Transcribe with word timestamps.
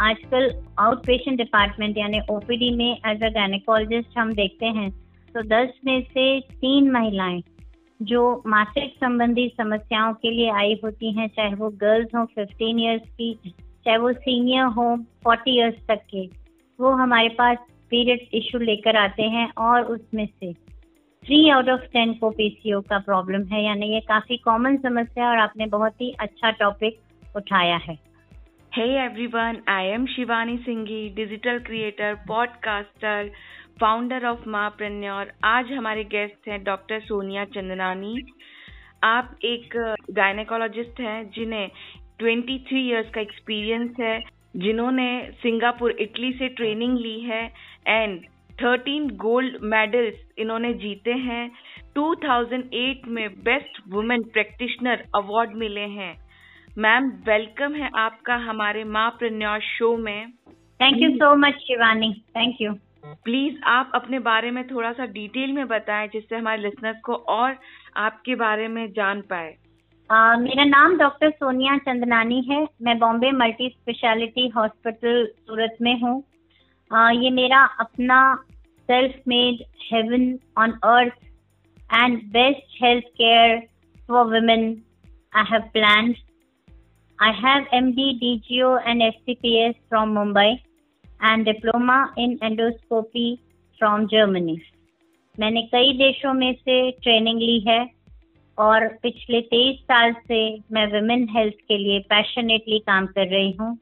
आजकल 0.00 0.64
out 0.78 0.98
patient 1.06 1.38
department 1.38 1.98
यानी 1.98 2.20
OPD 2.30 2.70
में 2.70 2.98
एज 3.06 3.22
अ 3.22 3.28
गायनेकोलॉजिस्ट 3.28 4.18
हम 4.18 4.32
देखते 4.32 4.66
हैं। 4.66 4.90
तो 5.34 5.42
10 5.42 5.68
में 5.84 6.02
से 6.02 6.40
तीन 6.40 6.90
महिलाएँ 6.90 7.42
जो 8.02 8.42
मासिक 8.46 8.94
संबंधी 8.94 9.48
समस्याओं 9.48 10.14
के 10.14 10.30
लिए 10.30 10.50
आई 10.50 10.80
होती 10.84 11.12
हैं, 11.12 11.28
चाहे 11.28 11.54
वो 11.54 11.70
गर्ल्स 11.70 12.14
हो 12.14 12.24
15 12.24 12.80
इयर्स 12.80 13.08
की, 13.08 13.34
चाहे 13.84 13.96
वो 13.96 14.12
सीनियर 14.12 14.64
हो 14.64 14.96
40 15.26 15.56
इयर्स 15.56 15.86
तक 15.88 16.00
के, 16.14 16.26
वो 16.80 16.90
हमारे 16.90 17.28
पास 17.28 17.58
पीरियड 17.90 18.28
इशू 18.34 18.58
लेकर 18.58 18.96
आते 18.96 19.22
हैं 19.22 19.52
और 19.58 19.82
उसमें 19.82 20.26
से 20.26 20.52
थ्री 21.26 21.48
आउट 21.48 21.68
ऑफ़ 21.68 21.80
टेन 21.80 22.14
को 22.14 22.30
पीसीओ 22.30 22.80
का 22.80 22.98
प्रॉब्लम 22.98 23.44
है। 23.44 23.64
यानी 23.64 23.86
ये 23.86 24.00
काफ़ी 24.00 24.36
कॉमन 24.36 24.76
समस्या 24.76 25.24
है 25.24 25.30
और 25.30 25.38
आपने 25.38 25.66
बहुत 25.66 26.00
ही 26.00 26.10
अच्छा 26.20 26.50
टॉपिक 26.50 27.00
उठाया 27.36 27.76
है। 27.76 28.07
Hey 28.72 28.98
everyone, 28.98 29.62
I 29.66 29.84
am 29.84 30.06
Shivani 30.06 30.62
Singhi, 30.62 31.14
digital 31.16 31.58
creator, 31.60 32.10
podcaster, 32.28 33.30
founder 33.80 34.26
of 34.26 34.48
Mompreneur 34.48 35.30
आज 35.44 35.72
हमारे 35.72 36.04
गेस्ट 36.04 36.48
हैं 36.48 36.62
डॉक्टर 36.64 37.00
सोनिया 37.00 37.44
चंदनानी 37.44 38.14
आप 39.04 39.38
एक 39.44 39.76
गायनेकोलॉजिस्ट 40.10 41.00
हैं 41.00 41.30
जिन्हें 41.30 41.70
23 42.22 42.72
इयर्स 42.72 43.10
का 43.10 43.20
एक्सपीरियंस 43.20 43.96
है 44.00 44.20
जिन्होंने 44.56 45.08
सिंगापुर 45.42 45.96
इटली 46.00 46.32
से 46.32 46.48
ट्रेनिंग 46.48 46.98
ली 46.98 47.18
है 47.20 47.42
एंड 47.86 48.20
13 48.62 49.10
गोल्ड 49.16 49.56
मेडल्स 49.62 50.14
इन्होंने 50.38 50.72
जीते 50.74 51.12
हैं। 51.26 51.50
2008 51.98 53.08
में 53.08 53.28
बेस्ट 53.44 53.82
वुमेन 53.88 54.22
प्रैक्टिशनर 54.32 55.04
अवार्ड 55.14 55.54
मिले 55.56 55.88
हैं। 55.98 56.14
मैम 56.78 57.06
वेलकम 57.26 57.72
है 57.74 57.88
आपका 57.98 58.34
हमारे 58.36 58.82
माँ 58.86 59.08
प्रन्योर 59.10 59.60
शो 59.60 59.96
में। 59.96 60.30
Thank 60.80 61.00
you 61.00 61.08
so 61.10 61.34
much 61.36 61.54
Shivani 61.54 62.12
thank 62.36 62.60
you 62.60 62.72
please 63.24 63.56
आप 63.66 63.90
अपने 63.94 64.18
बारे 64.18 64.50
में 64.50 64.62
थोड़ा 64.68 64.92
सा 64.92 65.06
डिटेल 65.06 65.52
में 65.52 65.66
बताएँ 65.68 66.08
जिससे 66.08 66.36
हमारे 66.36 66.62
लिसनर्स 66.62 67.00
को 67.04 67.14
और 67.14 67.56
आपके 67.96 68.34
बारे 68.34 68.68
में 68.68 68.92
जान 68.92 69.20
पाए। 69.20 69.50
Uh, 70.10 70.38
मेरा 70.40 70.64
नाम 70.64 70.96
डॉक्टर 70.98 71.30
सोनिया 71.30 71.76
चंदनानी 71.78 72.40
है। 72.42 72.62
मैं 72.82 72.98
Bombay 72.98 73.32
multi 73.32 73.68
speciality 73.68 74.46
hospital 74.48 75.26
Surat 75.26 75.76
में 75.82 76.00
हूँ। 76.00 76.22
uh, 76.90 77.10
ये 77.22 77.30
मेरा 77.30 77.64
अपना 77.80 78.20
self 78.88 79.28
made 79.28 79.64
haven 79.82 80.38
on 80.58 80.78
earth 80.92 81.18
and 81.94 82.22
best 82.30 82.82
health 82.82 83.12
care 83.18 83.58
for 84.08 84.24
women 84.34 84.66
I 85.36 85.44
have 85.50 85.68
plan 85.72 86.14
O 87.22 88.78
and 88.78 89.02
S 89.02 89.14
C 89.14 89.34
P 89.34 89.54
S 89.58 89.74
from 89.88 90.08
Mumbai 90.08 90.58
and 91.24 91.44
diploma 91.44 92.14
in 92.18 92.38
endoscopy 92.42 93.38
from 93.78 94.06
Germany 94.06 94.60
मैंने 95.40 95.62
कई 95.62 95.92
देशों 95.92 96.32
में 96.32 96.52
से 96.52 96.90
ट्रेनिंग 96.90 97.40
ली 97.40 97.58
है 97.60 97.90
और 98.58 98.86
पिछले 99.02 99.40
तेईस 99.40 99.80
साल 99.80 100.12
से 100.12 100.58
मैं 100.72 100.86
वुमेन 100.86 101.28
हेल्थ 101.28 101.54
के 101.54 101.78
लिए 101.78 101.98
पैशनेटली 102.00 102.78
काम 102.78 103.06
कर 103.06 103.26
रही 103.26 103.50
हूँ 103.52 103.78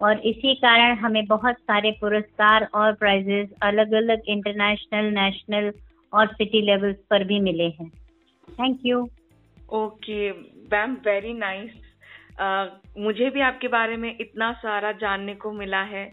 और 0.00 0.18
इसी 0.18 0.54
कारण 0.54 0.96
हमें 0.96 1.26
बहुत 1.26 1.54
सारे 1.54 1.90
पुरस्कार 1.90 2.68
और 2.74 2.92
प्राइजेस 2.92 3.48
अलग 3.62 3.92
अलग 3.92 4.22
इंटरनेशनल 4.28 5.04
नेशनल 5.04 5.72
और 6.12 6.26
सिटी 6.26 6.62
लेवल्स 6.62 6.96
पर 7.10 7.24
भी 7.24 7.40
मिले 7.40 7.68
हैं। 7.68 7.88
Thank 8.60 8.80
you 8.86 9.08
okay 9.74 10.30
ma'am 10.72 10.94
very 10.94 11.32
nice 11.32 11.85
मुझे 12.38 13.30
भी 13.30 13.40
आपके 13.40 13.68
बारे 13.68 13.96
में 13.96 14.16
इतना 14.20 14.52
सारा 14.54 14.92
जानने 14.94 15.34
को 15.34 15.52
मिला 15.52 15.82
है। 15.84 16.10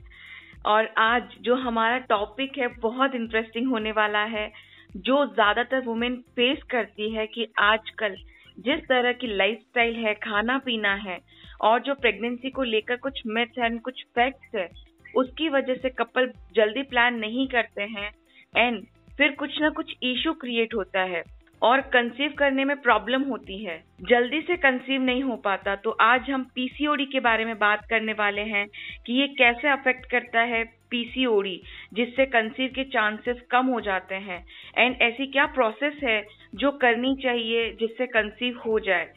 और 0.66 0.94
आज 0.98 1.36
जो 1.42 1.56
हमारा 1.56 1.98
टॉपिक 2.10 2.58
है, 2.58 2.68
बहुत 2.80 3.16
इंटरेस्टिंग 3.16 3.68
होने 3.68 3.92
वाला 3.92 4.24
है, 4.26 4.52
जो 4.98 5.26
ज़्यादातर 5.26 5.84
वुमेन 5.86 6.16
फेस 6.36 6.64
करती 6.64 7.10
है 7.12 7.26
कि 7.28 7.48
आजकल 7.60 8.16
जिस 8.58 8.80
तरह 8.80 9.14
की 9.14 9.28
लाइफस्टाइल 9.28 9.96
है 9.96 10.14
खाना 10.24 10.58
पीना 10.58 10.94
है, 10.96 11.20
और 11.62 11.82
जो 11.82 11.94
प्रेगनेंसी 11.96 12.50
को 12.50 12.64
लेकर 12.64 12.96
कुछ 12.98 13.22
मिथ्स 13.28 13.58
एंड 13.58 13.82
कुछ 13.82 14.04
फैक्ट्स 14.16 14.56
है, 14.56 14.70
उसकी 15.16 15.50
वजह 15.50 15.76
से 15.76 15.90
कपल 15.92 16.32
जल्दी 16.56 16.84
प्लान 16.84 17.16
नहीं 17.16 17.48
करते 17.48 17.84
हैं 17.90 18.12
एंड 18.54 18.84
फिर 19.18 19.32
कुछ 19.32 19.62
ना 19.62 19.70
कुछ 19.70 19.94
इशू 20.04 20.34
क्रिएट 20.34 20.74
होता 20.76 21.02
है। 21.06 21.24
और 21.64 21.82
कंसीव 21.94 22.34
करने 22.38 22.66
में 22.66 22.76
प्रॉब्लम 22.82 23.22
होती 23.22 23.64
है। 23.64 23.78
जल्दी 24.02 24.42
से 24.42 24.56
कंसीव 24.58 25.02
नहीं 25.02 25.24
हो 25.24 25.36
पाता 25.36 25.76
तो 25.76 25.90
आज 26.02 26.30
हम 26.30 26.44
पीसीओडी 26.56 27.06
के 27.06 27.20
बारे 27.20 27.46
में 27.46 27.58
बात 27.60 27.86
करने 27.90 28.14
वाले 28.14 28.42
हैं 28.42 28.66
कि 29.06 29.14
ये 29.14 29.28
कैसे 29.38 29.70
अफेक्ट 29.70 30.10
करता 30.12 30.42
है 30.42 30.64
पीसीओडी 30.92 31.60
जिससे 31.94 32.26
कंसीव 32.26 32.72
के 32.76 32.84
चांसेस 32.84 33.42
कम 33.52 33.66
हो 33.66 33.80
जाते 33.82 34.16
हैं। 34.16 34.44
एंड 34.78 35.02
ऐसी 35.02 35.28
क्या 35.28 35.46
प्रोसेस 35.46 36.00
है 36.04 36.22
जो 36.56 36.72
करनी 36.72 37.16
चाहिए 37.24 37.72
जिससे 37.80 38.06
कंसीव 38.08 38.60
हो 38.66 38.80
जाए? 38.80 39.08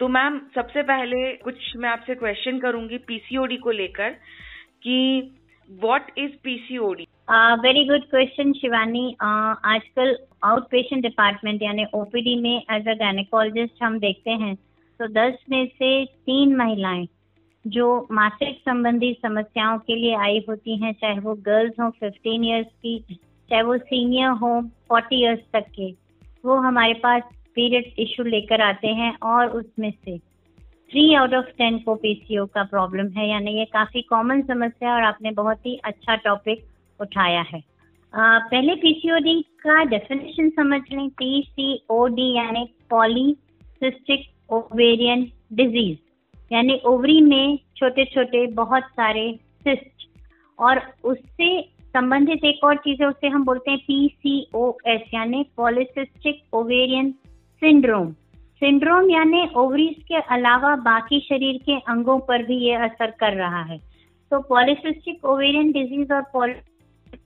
तो 0.00 0.08
मैम 0.08 0.40
सबसे 0.54 0.82
पहले 0.82 1.32
कुछ 1.36 1.76
मैं 1.76 1.88
आपसे 1.88 2.14
क्वेश्चन 2.14 2.58
करूँगी 2.58 2.98
पीसीओडी 2.98 3.56
को 3.56 3.70
लेकर 3.70 4.10
कि 4.82 5.35
what 5.70 6.10
is 6.18 6.32
PCOD 6.44 7.06
very 7.60 7.84
good 7.84 8.02
question 8.10 8.52
Shivani 8.52 9.16
आजकल 9.22 10.16
आउट 10.44 10.68
पेशेंट 10.70 11.02
डिपार्टमेंट 11.02 11.62
यानी 11.62 11.84
ओपीडी 11.94 12.34
में 12.40 12.56
एज 12.70 12.88
अ 12.88 12.94
गायनेकोलॉजिस्ट 12.94 13.82
हम 13.82 13.98
देखते 13.98 14.30
हैं। 14.42 14.54
तो 15.00 15.06
10 15.14 15.36
में 15.50 15.66
से 15.68 16.04
तीन 16.04 16.54
महिलाएँ 16.56 17.06
जो 17.64 17.86
मासिक 18.12 18.58
संबंधी 18.60 19.12
समस्याओं 19.22 19.78
के 19.78 19.94
लिए 19.94 20.14
आई 20.16 20.44
होती 20.48 20.76
हैं, 20.76 20.92
चाहे 20.92 21.18
वो 21.20 21.34
गर्ल्स 21.46 21.80
हो 21.80 21.90
15 22.02 22.44
ईयर्स 22.44 22.66
की, 22.66 22.98
चाहे 23.50 23.62
वो 23.62 23.76
सीनियर 23.78 24.30
हो 24.42 24.60
40 24.92 25.12
ईयर्स 25.12 25.40
तक 25.52 25.64
के, 25.74 25.90
वो 26.44 26.56
हमारे 26.60 26.94
पास 26.94 27.22
पीरियड 27.54 27.92
इशू 27.98 28.22
लेकर 28.24 28.60
आते 28.60 28.88
हैं 28.94 29.12
और 29.24 29.48
उसमें 29.50 29.90
से 30.04 30.18
थ्री 30.90 31.14
आउट 31.14 31.34
ऑफ़ 31.34 31.46
टेन 31.58 31.78
को 31.78 31.94
पीसीओ 31.94 32.44
का 32.46 32.62
प्रॉब्लम 32.64 33.08
है 33.10 33.28
यानी 33.28 33.52
ये 33.58 33.64
काफ़ी 33.64 34.02
कॉमन 34.02 34.42
समस्या 34.42 34.88
है 34.88 34.94
और 34.94 35.02
आपने 35.02 35.30
बहुत 35.30 35.66
ही 35.66 35.74
अच्छा 35.84 36.14
टॉपिक 36.16 36.64
उठाया 37.00 37.40
है। 37.40 37.60
आ, 38.14 38.38
पहले 38.38 38.74
पीसीओडी 38.74 39.40
का 39.62 39.82
डेफिनेशन 39.84 40.50
समझ 40.50 40.80
लें। 40.92 41.08
पीसीओडी 41.10 42.32
यानी 42.36 42.64
पॉलीसिस्टिक 42.90 44.26
ओवेरियन 44.52 45.30
डिज़ीज़ 45.52 45.98
यानी 46.52 46.80
ओवरी 46.86 47.20
में 47.20 47.58
छोटे 47.76 48.04
छोटे 48.04 48.46
बहुत 48.54 48.82
सारे 48.82 49.24
सिस्ट 49.64 50.06
और 50.58 50.80
उससे 51.04 51.48
संबंधित 51.94 52.44
एक 52.44 52.64
और 52.64 52.76
चीज़ 52.76 53.02
है 53.02 53.08
उसे 53.08 53.28
हम 53.28 53.44
बोलते 53.44 53.70
हैं 53.70 53.80
पीसीओएस 53.80 55.02
यानी 55.14 55.42
पॉलिसिस्टिक 55.56 56.54
ओवेरियन 56.54 57.10
सिंड्रोम 57.62 58.14
सिंड्रोम 58.62 59.10
यानी 59.10 59.42
ओवरीज 59.56 60.02
के 60.02 60.20
अलावा 60.34 60.74
बाकी 60.84 61.18
शरीर 61.20 61.58
के 61.64 61.78
अंगों 61.88 62.18
पर 62.20 62.42
भी 62.42 62.56
ये 62.58 62.74
असर 62.84 63.10
कर 63.20 63.32
रहा 63.32 63.62
है। 63.62 63.78
तो 64.32 64.40
पॉलिसिस्टिक 64.44 65.24
ओवेरियन 65.24 65.72
डिज़ीज़ 65.72 66.12
और 66.12 66.54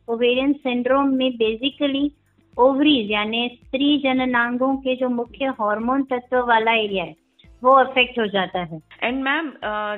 ओवेरियन 0.09 0.53
सिंड्रोम 0.55 1.15
में 1.15 1.31
बेसिकली 1.37 2.11
ओवरीज 2.57 3.11
यानी 3.11 3.49
स्त्री 3.55 3.97
जननांगों 3.99 4.75
के 4.77 4.97
जो 4.97 5.09
मुख्य 5.11 5.55
हार्मोन 5.61 6.03
तत्व 6.05 6.39
वाला 6.47 6.73
एरिया 6.75 7.05
है 7.05 7.15
वो 7.63 7.73
अफेक्ट 7.75 8.19
हो 8.19 8.27
जाता 8.29 8.61
है। 8.63 8.81
एंड 9.03 9.23
मैम 9.23 9.53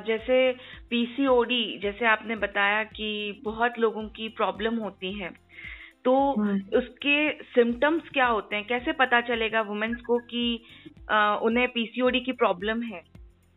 जैसे 0.06 0.36
पीसीओडी 0.90 1.64
जैसे 1.82 2.06
आपने 2.06 2.36
बताया 2.38 2.82
कि 2.84 3.40
बहुत 3.44 3.78
लोगों 3.78 4.02
की 4.08 4.28
प्रॉब्लम 4.36 4.78
होती 4.78 5.12
है 5.12 5.30
तो 6.04 6.12
हम्म। 6.32 6.78
उसके 6.78 7.16
सिम्टम्स 7.50 8.08
क्या 8.08 8.26
होते 8.26 8.56
हैं? 8.56 8.64
कैसे 8.66 8.92
पता 8.94 9.20
चलेगा 9.20 9.60
वुमेन्स 9.62 10.00
को 10.00 10.18
कि 10.20 10.44
उन्हें 11.42 11.68
पीसीओडी 11.68 12.20
की 12.20 12.32
प्रॉब्लम 12.32 12.82
है। 12.82 13.00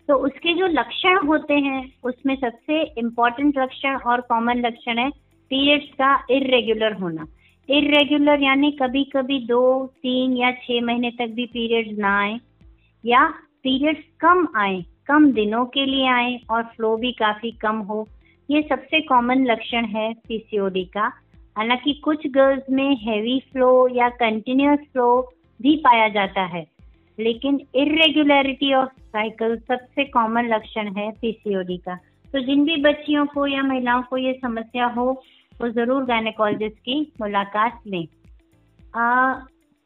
तो 0.09 0.15
उसके 0.15 0.53
जो 0.53 0.67
लक्षण 0.67 1.17
होते 1.27 1.53
हैं, 1.53 1.93
उसमें 2.03 2.35
सबसे 2.35 2.81
इम्पोर्टेंट 2.97 3.57
लक्षण 3.57 3.95
और 3.97 4.21
कॉमन 4.21 4.65
लक्षण 4.65 4.97
है 4.97 5.09
पीरियड्स 5.51 5.85
का 5.93 6.15
इरेगुलर 6.29 6.93
होना। 6.93 7.25
इरेगुलर 7.69 8.43
यानी 8.43 8.71
कभी 8.71 9.03
कभी 9.03 9.39
दो, 9.39 9.85
तीन 9.87 10.37
या 10.37 10.51
छह 10.51 10.81
महीने 10.81 11.11
तक 11.11 11.27
भी 11.27 11.45
पीरियड्स 11.45 11.97
ना 11.99 12.19
आए, 12.19 12.39
या 13.05 13.25
पीरियड्स 13.63 14.03
कम 14.19 14.47
आए, 14.57 14.83
कम 15.07 15.31
दिनों 15.31 15.65
के 15.65 15.85
लिए 15.85 16.07
आए 16.07 16.39
और 16.49 16.63
फ्लो 16.63 16.95
भी 16.97 17.11
काफ़ी 17.11 17.51
कम 17.51 17.77
हो। 17.79 18.07
ये 18.49 18.61
सबसे 18.61 19.01
कॉमन 19.01 19.45
लक्षण 19.45 19.85
है 19.85 20.13
पीसीओडी 20.27 20.83
का। 20.85 21.11
हालाँकि 21.57 21.93
कुछ 21.93 22.27
गर्ल्स 22.27 22.63
में 22.69 22.95
हैवी 22.95 23.39
फ्लो 23.53 23.87
या 23.87 24.09
कंटिन्यूस 24.09 24.79
फ्लो 24.79 25.31
भी 25.61 25.75
पाया 25.75 26.07
जाता 26.09 26.41
है। 26.45 26.65
लेकिन 27.17 27.59
इरेगुलरिटी 27.75 28.73
ऑफ़ 28.73 28.89
साइकिल 29.07 29.55
सबसे 29.59 30.03
कॉमन 30.09 30.47
लक्षण 30.47 30.87
है 30.97 31.09
पीसीओडी 31.11 31.77
का। 31.77 31.95
तो 32.33 32.39
जिन 32.39 32.65
भी 32.65 32.75
बच्चियों 32.81 33.25
को 33.25 33.45
या 33.47 33.61
महिलाओं 33.63 34.01
को 34.03 34.17
ये 34.17 34.33
समस्या 34.33 34.85
हो, 34.87 35.05
वो 35.53 35.69
ज़रूर 35.69 36.03
गायनेकोलॉजिस्ट 36.05 36.79
की 36.79 36.99
मुलाकात 37.21 37.79
लें। 37.87 38.05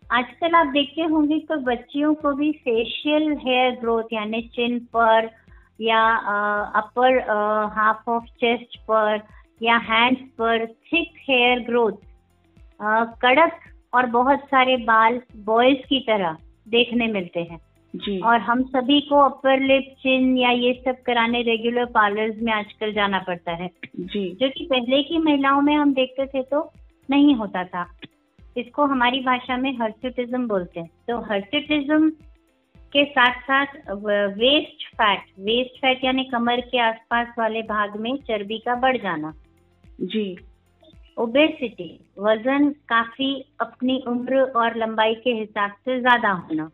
आजकल 0.03 0.55
आप 0.55 0.67
देखते 0.67 1.01
होंगे 1.03 1.39
तो 1.39 1.55
बच्चियों 1.63 2.13
को 2.15 2.33
भी 2.33 2.51
फेशियल 2.63 3.31
हेयर 3.37 3.71
ग्रोथ 3.81 4.13
यानी 4.13 4.41
चिन 4.55 4.79
पर 4.95 5.29
या 5.81 6.01
अपर 6.75 7.19
हाफ़ 7.75 8.09
ऑफ़ 8.11 8.25
चेस्ट 8.41 8.77
पर 8.81 9.21
या 9.61 9.75
हैंड्स 9.85 10.21
पर 10.39 10.65
थिक 10.65 11.17
हेयर 11.29 11.59
ग्रोथ 11.59 11.97
कड़क 13.21 13.59
और 13.93 14.05
बहुत 14.09 14.39
सारे 14.45 14.77
बाल 14.85 15.21
बॉयज़ 15.45 15.87
की 15.87 15.99
तरह। 15.99 16.37
देखने 16.69 17.07
मिलते 17.07 17.39
हैं। 17.39 17.59
जी। 17.95 18.19
और 18.19 18.39
हम 18.39 18.63
सभी 18.63 18.99
को 19.01 19.15
अपर 19.15 19.59
लिप 19.59 19.95
चिन 19.99 20.37
या 20.37 20.49
ये 20.49 20.73
सब 20.85 21.01
कराने 21.01 21.41
रेगुलर 21.41 21.85
पार्लर्स 21.85 22.35
में 22.41 22.51
आजकल 22.53 22.93
जाना 22.93 23.19
पड़ता 23.19 23.51
है। 23.51 23.69
जी। 23.99 24.37
जो 24.41 24.49
कि 24.49 24.65
पहले 24.65 25.03
की 25.03 25.17
महिलाओं 25.17 25.61
में 25.61 25.75
हम 25.75 25.93
देखते 25.93 26.25
थे 26.25 26.43
तो 26.43 26.71
नहीं 27.09 27.35
होता 27.35 27.63
था। 27.63 27.85
इसको 28.57 28.85
हमारी 28.85 29.19
भाषा 29.19 29.57
में 29.57 29.71
हर्सिटिज्म 29.77 30.47
बोलते 30.47 30.79
हैं। 30.79 30.89
तो 31.07 31.17
हर्सिटिज्म 31.21 32.09
के 32.93 33.05
साथ 33.05 33.41
साथ 33.41 33.65
वेस्ट 33.89 34.87
फैट 34.93 35.19
वेस्ट 35.39 35.81
फैट 35.81 36.03
यानी 36.03 36.23
कमर 36.23 36.61
के 36.61 36.79
आसपास 36.79 37.27
वाले 37.39 37.61
भाग 37.61 37.97
में 37.97 38.15
चर्बी 38.17 38.57
का 38.57 38.75
बढ़ 38.75 38.97
जाना। 38.97 39.33
जी। 40.01 40.37
ओबेसिटी 41.19 41.89
वज़न 42.19 42.69
काफ़ी 42.89 43.33
अपनी 43.61 44.03
उम्र 44.07 44.41
और 44.55 44.75
लंबाई 44.77 45.15
के 45.15 45.29
हिसाब 45.31 45.71
से 45.85 45.99
ज़्यादा 46.01 46.29
होना 46.31 46.69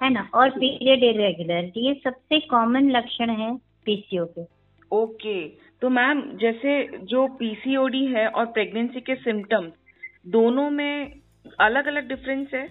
है 0.00 0.10
ना? 0.10 0.28
और 0.34 0.50
पीरियड 0.50 1.02
इरेगुलरिटी 1.04 1.86
ये 1.86 1.94
सबसे 2.04 2.38
कॉमन 2.46 2.90
लक्षण 2.90 3.30
है 3.32 3.54
पीसीओ 3.86 4.24
के। 4.28 4.44
ओके 4.92 5.36
तो 5.82 5.88
मैम 5.90 6.22
जैसे 6.38 6.72
जो 7.04 7.26
पीसीओडी 7.38 8.04
है 8.06 8.26
और 8.28 8.46
प्रेगनेंसी 8.48 9.00
के 9.00 9.14
सिम्टम्स 9.16 9.72
दोनों 10.28 10.68
में 10.70 11.12
अलग 11.60 11.86
अलग 11.86 12.08
डिफरेंस 12.08 12.48
है? 12.54 12.66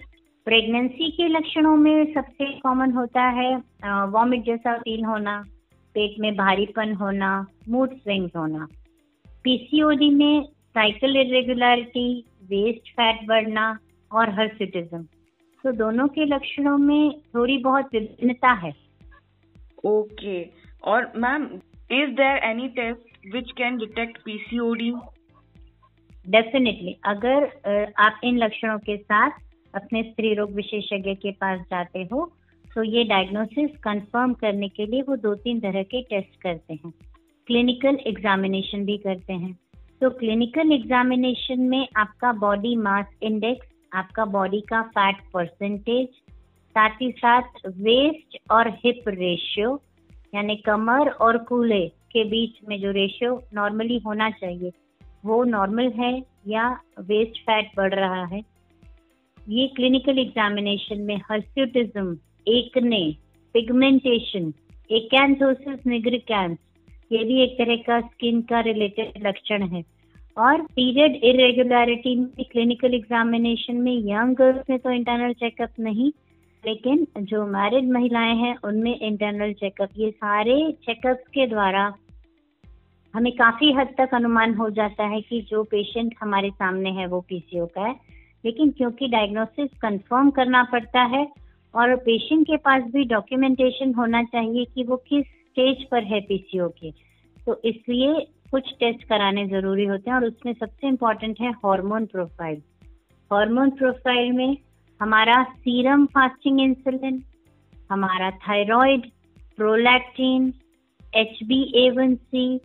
प्रेगनेंसी 0.46 1.10
के 1.10 1.28
लक्षणों 1.28 1.76
में 1.76 2.12
सबसे 2.14 2.52
कॉमन 2.60 2.92
होता 2.92 3.22
है 3.30 3.54
वॉमिट 4.10 4.44
जैसा 4.44 4.76
फील 4.78 5.04
होना 5.04 5.38
पेट 5.94 6.20
में 6.20 6.34
भारीपन 6.36 6.94
होना 6.94 7.30
मूड 7.68 7.94
स्विंग्स 7.94 8.36
होना। 8.36 8.66
पीसीओडी 9.44 10.10
में 10.10 10.42
साइकिल 10.76 11.16
इरेगुलरिटी 11.16 12.08
वेस्ट 12.50 12.90
फैट 12.92 13.26
बढ़ना 13.28 13.66
और 14.10 14.30
हर्सिटिज्म 14.30 15.02
तो 15.64 15.72
दोनों 15.72 16.06
के 16.08 16.24
लक्षणों 16.24 16.76
में 16.78 17.10
थोड़ी 17.34 17.56
बहुत 17.58 17.94
विभिन्नता 17.94 18.52
है। 18.56 18.72
ओके 19.84 20.42
और 20.84 21.12
ma'am 21.16 21.44
is 21.92 22.10
there 22.16 22.44
any 22.44 22.68
test 22.68 23.34
which 23.34 23.50
can 23.52 23.76
detect 23.76 24.18
PCOD 24.24 24.92
definitely 26.26 26.96
अगर 27.04 27.92
आप 27.98 28.20
इन 28.24 28.38
लक्षणों 28.38 28.78
के 28.78 28.96
साथ 28.96 29.30
अपने 29.74 30.02
स्त्री 30.02 30.34
रोग 30.34 30.52
विशेषज्ञ 30.52 31.14
के 31.14 31.30
पास 31.40 31.60
जाते 31.70 32.02
हो 32.12 32.24
तो 32.66 32.82
ये 32.82 33.04
डायग्नोसिस 33.04 33.70
कंफर्म 33.82 34.32
करने 34.34 34.68
के 34.68 34.86
लिए 34.86 35.02
वो 35.02 35.16
दो 35.18 35.34
तीन 35.34 35.60
तरह 35.60 35.82
के 35.82 36.02
टेस्ट 36.02 36.40
करते 36.42 36.74
हैं। 36.74 36.92
क्लिनिकल 37.50 37.96
एग्जामिनेशन 38.06 38.84
भी 38.84 38.96
करते 38.96 39.32
हैं। 39.32 39.52
तो 40.00 40.08
क्लिनिकल 40.10 40.72
एग्जामिनेशन 40.72 41.60
में 41.60 41.88
आपका 41.96 42.32
बॉडी 42.32 42.74
मास 42.76 43.06
इंडेक्स 43.22 43.68
आपका 43.92 44.24
बॉडी 44.24 44.60
का 44.60 44.82
फैट 44.88 45.16
परसेंटेज 45.34 46.06
साथ 46.76 47.02
ही 47.02 47.10
साथ 47.12 47.58
वेस्ट 47.66 48.38
और 48.50 48.68
हिप 48.84 49.08
रेशियो 49.08 49.74
यानी 50.34 50.56
कमर 50.56 51.10
और 51.20 51.38
कूल्हे 51.38 51.88
के 51.88 52.24
बीच 52.24 52.60
में 52.68 52.80
जो 52.80 52.90
रेशियो 52.90 53.42
नॉर्मली 53.54 53.98
होना 53.98 54.30
चाहिए, 54.30 54.72
वो 55.24 55.42
नॉर्मल 55.44 55.92
है 55.92 56.14
या 56.46 56.70
वेस्ट 57.00 57.42
फैट 57.42 57.76
बढ़ 57.76 57.94
रहा 57.94 58.24
है? 58.26 58.42
ये 59.48 59.68
क्लिनिकल 59.68 60.18
एग्जामिनेशन 60.18 61.02
में 61.02 61.16
हर्स्यूटिज्म 61.30 62.16
एकने 62.48 63.04
पिगमेंटेशन 63.54 64.52
एकेंथोसिस 64.90 65.86
निग्रिकैंस 65.86 66.58
ये 67.10 67.24
भी 67.24 67.40
एक 67.42 67.54
तरह 67.58 67.76
का 67.76 68.00
स्किन 68.00 68.40
का 68.42 68.60
रिलेटेड 68.60 69.26
लक्षण 69.26 69.62
है। 69.62 69.82
और 70.36 70.60
पीरियड 70.62 71.14
इरेगुलरिटी 71.24 72.14
में 72.16 72.44
क्लिनिकल 72.52 72.94
एग्जामिनेशन 72.94 73.76
में 73.76 73.92
यंग 73.92 74.36
गर्ल्स 74.36 74.70
में 74.70 74.78
तो 74.78 74.90
इंटरनल 74.90 75.32
चेकअप 75.32 75.70
नहीं, 75.80 76.10
लेकिन 76.64 77.06
जो 77.18 77.46
मैरिड 77.46 77.90
महिलाएँ 77.90 78.36
हैं, 78.36 78.54
उनमें 78.64 78.98
इंटरनल 78.98 79.52
चेकअप 79.52 79.90
ये 79.96 80.10
सारे 80.10 80.54
चेकअप 80.84 81.22
के 81.34 81.46
द्वारा 81.46 81.92
हमें 83.14 83.32
काफ़ी 83.32 83.72
हद 83.72 83.94
तक 83.98 84.14
अनुमान 84.14 84.54
हो 84.54 84.70
जाता 84.70 85.04
है 85.04 85.20
कि 85.20 85.40
जो 85.40 85.62
पेशेंट 85.64 86.14
हमारे 86.20 86.50
सामने 86.50 86.90
है, 86.90 87.06
वो 87.06 87.20
पीसीओ 87.20 87.66
का 87.66 87.86
है। 87.86 87.94
लेकिन 88.44 88.70
क्योंकि 88.70 89.08
डायग्नोसिस 89.08 89.70
कंफर्म 89.82 90.30
करना 90.30 90.62
पड़ता 90.62 91.02
है, 91.02 91.26
और 91.74 91.96
पेशेंट 91.96 92.46
के 92.46 92.56
पास 92.56 92.82
भी 92.82 93.04
डॉक्यूमेंटेशन 93.04 93.94
होना 93.94 94.22
चाहिए 94.22 94.64
कि 94.64 94.84
वो 94.84 94.96
किस 94.96 95.26
स्टेज 95.50 95.84
पर 95.88 96.04
है 96.04 96.20
पीसीओ 96.20 96.68
के। 96.68 96.90
तो 97.46 97.60
इसलिए 97.64 98.26
कुछ 98.50 98.70
टेस्ट 98.80 99.02
कराने 99.04 99.46
ज़रूरी 99.48 99.84
होते 99.84 100.10
हैं 100.10 100.16
और 100.16 100.24
उसमें 100.24 100.52
सबसे 100.52 100.88
इम्पोर्टेंट 100.88 101.40
है 101.40 101.50
हार्मोन 101.64 102.06
प्रोफ़ाइल 102.06 102.62
हार्मोन 103.30 103.70
प्रोफ़ाइल 103.70 104.32
में 104.32 104.56
हमारा 105.00 105.42
सीरम 105.44 106.06
फास्टिंग 106.06 106.60
इंसुलिन 106.60 107.22
हमारा 107.90 108.30
thyroid 108.30 109.06
prolactin 109.58 110.52
H 111.16 111.38
B 111.44 111.62
A 111.76 111.88
one 111.90 112.14
C 112.14 112.60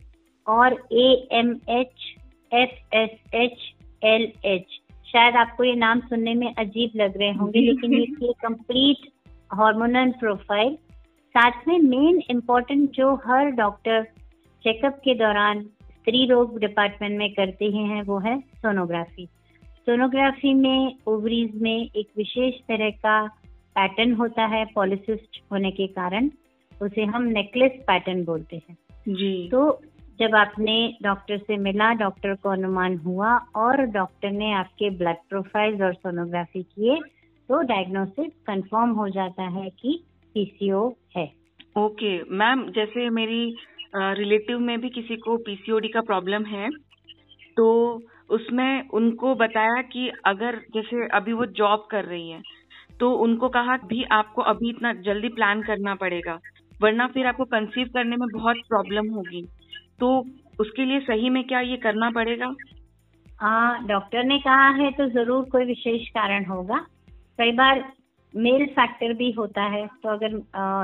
और 0.48 0.74
A 0.94 1.08
M 1.32 1.52
H 1.70 2.06
F 2.52 2.96
S 2.96 3.20
H 3.36 3.60
L 4.04 4.32
H 4.46 4.80
शायद 5.08 5.36
आपको 5.36 5.64
ये 5.64 5.76
नाम 5.76 6.00
सुनने 6.00 6.34
में 6.34 6.54
अजीब 6.54 6.92
लग 6.96 7.18
रहे 7.18 7.32
होंगे 7.34 7.60
लेकिन 7.70 7.94
ये 7.94 8.32
कंप्लीट 8.42 9.08
हार्मोनल 9.54 10.12
प्रोफ़ाइल 10.20 10.78
साथ 11.38 11.52
में 11.68 11.80
मेन 11.80 12.22
इम्पोर्टेंट 12.30 12.92
जो 12.92 13.16
हर 13.16 13.50
डॉक्टर 13.50 14.04
चेकअप 14.64 15.02
के 15.04 15.16
दौरान 15.16 15.62
स्त्री 15.64 16.26
रोग 16.26 16.60
डिपार्टमेंट 16.60 17.18
में 17.18 17.34
करते 17.34 17.66
ही 17.66 17.84
हैं 17.84 18.04
वो 18.04 18.20
है 18.20 18.40
सोनोग्राफी 18.40 19.26
सोनोग्राफी 19.64 20.54
में 20.54 20.98
ओवरीज 21.08 21.62
में 21.62 21.90
एक 21.96 22.08
विशेष 22.18 22.56
तरह 22.56 22.90
का 22.90 23.28
पैटर्न 23.76 24.14
होता 24.14 24.46
है 24.46 24.66
पॉलिसिस्ट 24.66 25.42
होने 25.52 25.72
के 25.72 25.88
कारण 25.88 26.30
उसे 26.82 27.06
हम 27.06 27.24
नेकलेस 27.24 27.72
पैटर्न 27.72 28.26
बोलते 28.26 28.56
हैं. 28.56 28.78
जी. 29.08 29.50
तो 29.50 29.82
जब 30.20 30.36
आपने 30.36 30.98
डॉक्टर 31.04 31.38
से 31.38 31.58
मिला 31.58 31.94
डॉक्टर 31.94 32.36
को 32.36 32.50
अनुमान 32.50 32.98
हुआ 32.98 33.38
और 33.56 33.82
डॉक्टर 33.82 34.32
ने 34.32 34.54
आपके 34.54 34.90
ब्लड 34.90 35.16
प्रोफाइल्स 35.30 35.82
और 35.82 35.94
सोनोग्राफी 35.94 36.64
किए 36.64 37.00
तो 37.50 37.62
डायग्नोसिस 37.62 38.32
कंफर्म 38.48 38.90
हो 38.90 39.10
जाता 39.10 39.44
है 39.44 39.70
कि 39.70 40.04
पीसीओ 40.36 40.88
है। 41.16 41.26
ओके 41.78 42.12
मैम 42.34 42.66
जैसे 42.72 43.10
मेरी 43.12 43.56
रिलेटिव 43.94 44.60
में 44.60 44.80
भी 44.82 44.90
किसी 44.92 45.16
को 45.18 45.38
पीसीओडी 45.40 45.88
का 45.88 46.02
प्रॉब्लम 46.04 46.46
है 46.46 46.70
तो 47.58 47.68
उसमें 48.30 48.90
उनको 48.92 49.34
बताया 49.36 49.82
कि 49.84 50.08
अगर 50.26 50.56
जैसे 50.74 51.08
अभी 51.14 51.34
वो 51.34 51.46
जॉब 51.58 51.88
कर 51.92 52.06
रही 52.06 52.30
है 52.30 52.42
तो 53.00 53.12
उनको 53.20 53.50
कहा 53.50 53.78
भी 53.86 54.04
आपको 54.14 54.42
अभी 54.44 54.70
इतना 54.70 54.94
जल्दी 55.04 55.30
प्लान 55.32 55.62
करना 55.64 55.96
पड़ेगा 55.96 56.40
वरना 56.80 57.08
फिर 57.08 57.28
आपको 57.28 57.46
कंसीव 57.48 57.90
करने 57.94 58.16
में 58.16 58.28
बहुत 58.30 58.58
प्रॉब्लम 58.70 59.10
होगी। 59.10 59.42
तो 60.00 60.08
उसके 60.60 60.86
लिए 60.86 61.00
सही 61.02 61.30
में 61.30 61.44
क्या 61.44 61.60
ये 61.62 61.78
करना 61.78 62.10
पड़ेगा? 62.12 62.54
हाँ 63.40 63.86
डॉक्टर 63.88 64.24
ने 64.24 64.40
कहा 64.40 64.68
है 64.72 64.92
तो 64.92 65.08
ज़रूर 65.12 65.44
कोई 65.50 65.66
विशेष 65.66 66.08
कारण 66.10 66.46
होगा। 66.46 66.78
कई 67.40 67.52
बार 67.52 67.80
मेल 68.36 68.66
फैक्टर 68.70 69.14
भी 69.14 69.32
होता 69.32 69.64
है 69.64 69.86
तो 70.04 70.10
अगर 70.10 70.38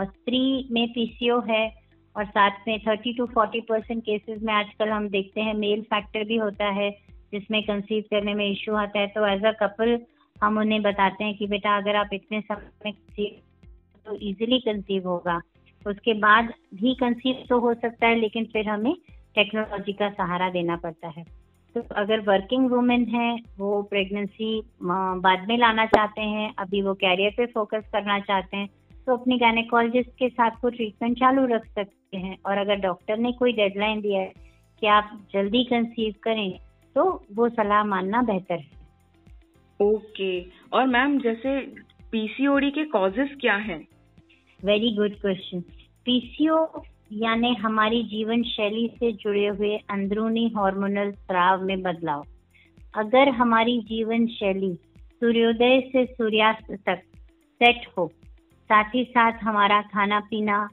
स्त्री 0.06 0.68
में 0.72 0.88
पीसीओ 0.90 1.40
है 1.42 1.68
और 2.16 2.26
साथ 2.28 2.68
में 2.68 2.80
thirty 2.80 3.14
to 3.14 3.26
forty 3.26 3.62
percent 3.62 4.04
cases 4.04 4.42
में 4.44 4.54
आजकल 4.54 4.90
हम 4.90 5.08
देखते 5.10 5.42
हैं 5.42 5.54
मेल 5.56 5.82
फैक्टर 5.84 6.24
भी 6.24 6.38
होता 6.38 6.66
है, 6.70 6.90
जिसमें 7.34 7.62
कंसीव 7.64 8.04
करने 8.12 8.34
में 8.34 8.46
इश्यू 8.48 8.76
आता 8.76 9.00
है 9.00 9.08
तो 9.08 9.26
एज 9.28 9.46
अ 9.46 9.52
कपल 9.62 10.00
हम 10.36 10.58
उन्हें 10.58 10.82
बताते 10.82 11.24
हैं 11.24 11.38
कि 11.38 11.48
बेटा 11.48 11.76
अगर 11.78 11.96
आप 11.96 12.10
इतने 12.14 12.42
समय 12.42 12.70
में 12.86 12.94
कंसीव 12.94 13.40
तो 14.06 14.16
इजीली 14.22 14.60
कंसीव 14.60 15.08
होगा। 15.08 15.40
उसके 15.86 16.14
बाद 16.16 16.54
भी 16.74 16.94
कंसीव 16.96 17.44
तो 17.50 17.60
हो 17.60 17.74
सकता 17.74 18.08
है, 18.08 18.16
लेकिन 18.16 18.46
फिर 18.46 18.70
हमें 18.70 18.96
टेक्नोलॉजी 19.36 19.94
का 19.94 20.10
सहारा 20.12 20.50
देना 20.50 20.76
पड़ता 20.78 21.08
है। 21.08 21.24
तो 21.76 21.82
अगर 21.96 22.20
वर्किंग 22.20 22.70
वुमेन 22.72 23.06
है 23.06 23.32
वो 23.58 23.82
प्रेगनेंसी 23.84 24.62
बाद 24.84 25.46
में 25.50 25.58
लाना 25.58 25.86
चाहते 25.86 26.22
हैं 26.22 26.54
अभी 26.60 26.82
वो 26.82 26.94
कैरियर 26.94 27.34
पे 27.38 27.46
फोकस 27.46 27.90
करना 27.94 28.20
चाहते 28.20 28.58
हैं 28.58 28.68
तो 29.08 29.16
अपने 29.18 29.38
गायनेकोलॉजिस्ट 29.38 30.10
के 30.20 30.30
साथ 30.30 30.64
वो 30.64 30.70
ट्रीटमेंट 30.70 31.18
चालू 31.20 31.46
रख 31.46 31.66
सकते 31.68 32.18
हैं। 32.18 32.38
और 32.46 32.58
अगर 32.58 32.76
डॉक्टर 32.80 33.18
ने 33.18 33.32
कोई 33.32 33.54
डेडलाइन 33.54 34.02
दिया 34.02 34.22
है 34.22 34.34
कि 34.82 34.88
आप 34.88 35.18
जल्दी 35.34 35.64
कंसीव 35.64 36.14
करें 36.24 36.52
तो 36.96 37.04
वो 37.36 37.50
सलाह 37.50 37.84
मानना 37.84 38.22
बेहतर 38.22 38.56
है। 38.56 38.80
ओके 39.80 40.40
और 40.74 40.88
मैम 40.88 41.18
जैसे 41.20 41.60
पीसीओडी 42.12 42.72
के 42.72 42.84
कॉजेस 42.88 43.36
क्या 43.42 43.56
हैं? 43.56 43.80
वेरी 44.60 44.96
गुड 44.96 45.20
क्वेश्चन 45.22 45.62
पीसीओ 46.06 46.66
यानी 47.12 47.54
हमारी 47.56 48.02
जीवन 48.04 48.44
शैली 48.44 48.88
से 49.00 49.12
जुड़े 49.14 49.48
हुए 49.48 49.76
अंदरूनी 49.90 50.48
हार्मोनल 50.48 51.12
स्राव 51.12 51.64
में 51.64 51.82
बदलाव। 51.82 52.26
अगर 52.94 53.30
हमारी 53.30 53.78
जीवन 53.82 54.28
शैली 54.28 54.74
सूर्योदय 55.22 55.80
से 55.92 56.06
सूर्यास्त 56.06 56.72
तक 56.86 57.02
सेट 57.62 57.88
हो 57.98 58.08
साथ 58.70 58.96
ही 58.96 59.04
साथ 59.04 59.44
हमारा 59.44 59.82
खाना 59.92 60.20
पीना 60.20 60.68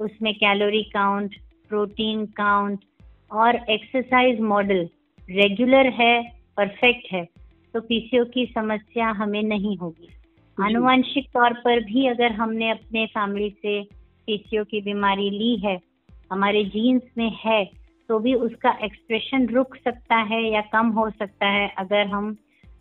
उसमें 0.00 0.34
कैलोरी 0.34 0.82
काउंट 0.90 1.34
प्रोटीन 1.68 2.26
काउंट 2.36 2.84
और 3.30 3.56
एक्सरसाइज 3.70 4.40
मॉडल 4.40 4.88
रेगुलर 5.28 5.92
है 5.92 6.22
परफेक्ट 6.56 7.12
है 7.12 7.24
तो 7.74 7.80
पीसीओ 7.80 8.24
की 8.24 8.46
समस्या 8.46 9.10
हमें 9.10 9.42
नहीं 9.42 9.76
होगी। 9.78 10.08
आनुवंशिक 10.58 11.28
तौर 11.34 11.52
पर 11.54 11.84
भी 11.84 12.06
अगर 12.06 12.32
हमने 12.32 12.70
अपने 12.70 13.06
फैमिली 13.06 13.50
से 13.62 14.03
पीसीओ 14.26 14.64
की 14.64 14.80
बीमारी 14.80 15.30
ली 15.30 15.56
है, 15.56 15.78
हमारे 16.32 16.64
जीन्स 16.64 17.02
में 17.18 17.30
है 17.44 17.64
तो 18.08 18.18
भी 18.18 18.34
उसका 18.36 18.70
एक्सप्रेशन 18.84 19.46
रुक 19.48 19.76
सकता 19.76 20.16
है 20.22 20.42
या 20.44 20.60
कम 20.72 20.88
हो 20.88 21.08
सकता 21.10 21.46
है, 21.46 21.68
अगर 21.78 22.06
हम 22.06 22.36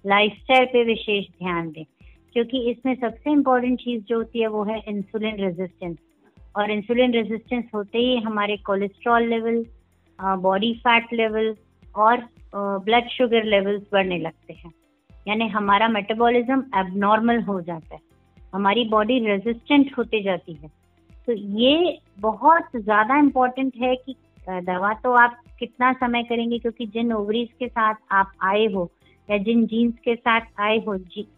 लाइफस्टाइल 0.06 0.66
पे 0.66 0.84
विशेष 0.84 1.26
ध्यान 1.28 1.70
दें। 1.72 1.84
क्योंकि 2.34 2.60
इसमें 2.70 2.94
सबसे 2.96 3.32
इम्पोर्टेंट 3.32 3.80
चीज़ 3.80 4.04
जो 4.04 4.18
होती 4.18 4.40
है 4.40 4.48
वो 4.48 4.64
है 4.64 4.80
इंसुलिन 4.88 5.36
रेजिस्टेंस 5.36 5.98
और 6.56 6.72
इंसुलिन 6.72 7.12
रेजिस्टेंस 7.14 7.66
होते 7.76 7.98
ही 7.98 8.18
हमारे 8.18 8.58
cholesterol 8.58 9.24
level 9.24 9.66
body 10.20 10.74
fat 10.74 11.14
level 11.14 11.56
और 11.96 12.24
ब्लड 12.56 13.08
शुगर 13.10 13.44
लेवल्स 13.44 13.84
बढ़ने 13.94 14.18
लगते 14.18 14.54
हैं। 14.54 14.72
यानी 15.28 15.48
हमारा 15.48 15.88
मेटाबॉलिज्म 15.88 16.64
एबनॉर्मल 16.78 17.42
हो 17.42 17.60
जाता 17.62 17.96
है। 17.96 18.02
हमारी 18.54 18.86
बॉडी 18.86 19.20
रेजिस्टेंट 19.26 19.92
होते 19.98 20.22
जाती 20.22 20.54
है। 20.54 20.83
तो 21.28 21.34
ये 21.34 22.00
बहुत 22.20 22.64
ज़्यादा 22.76 23.18
इम्पोर्टेंट 23.20 23.76
है 23.82 23.96
कि 23.96 24.16
दवा 24.48 24.94
तो 24.94 25.12
आप 25.16 25.40
कितना 25.60 25.92
समय 25.94 26.24
करेंगे? 26.24 26.58
क्योंकि 26.60 26.86
जिन 26.88 27.14
ओवरीज 27.14 27.50
के 27.60 27.68
साथ 27.68 27.96
आप 28.12 28.32
आए 28.44 28.66
हो 28.74 28.90
या 29.30 29.38
जिन 29.40 29.66
जीन्स 29.66 29.94
के 30.06 30.16
साथ 30.16 30.60
आए 30.62 30.78
हो 30.88 30.98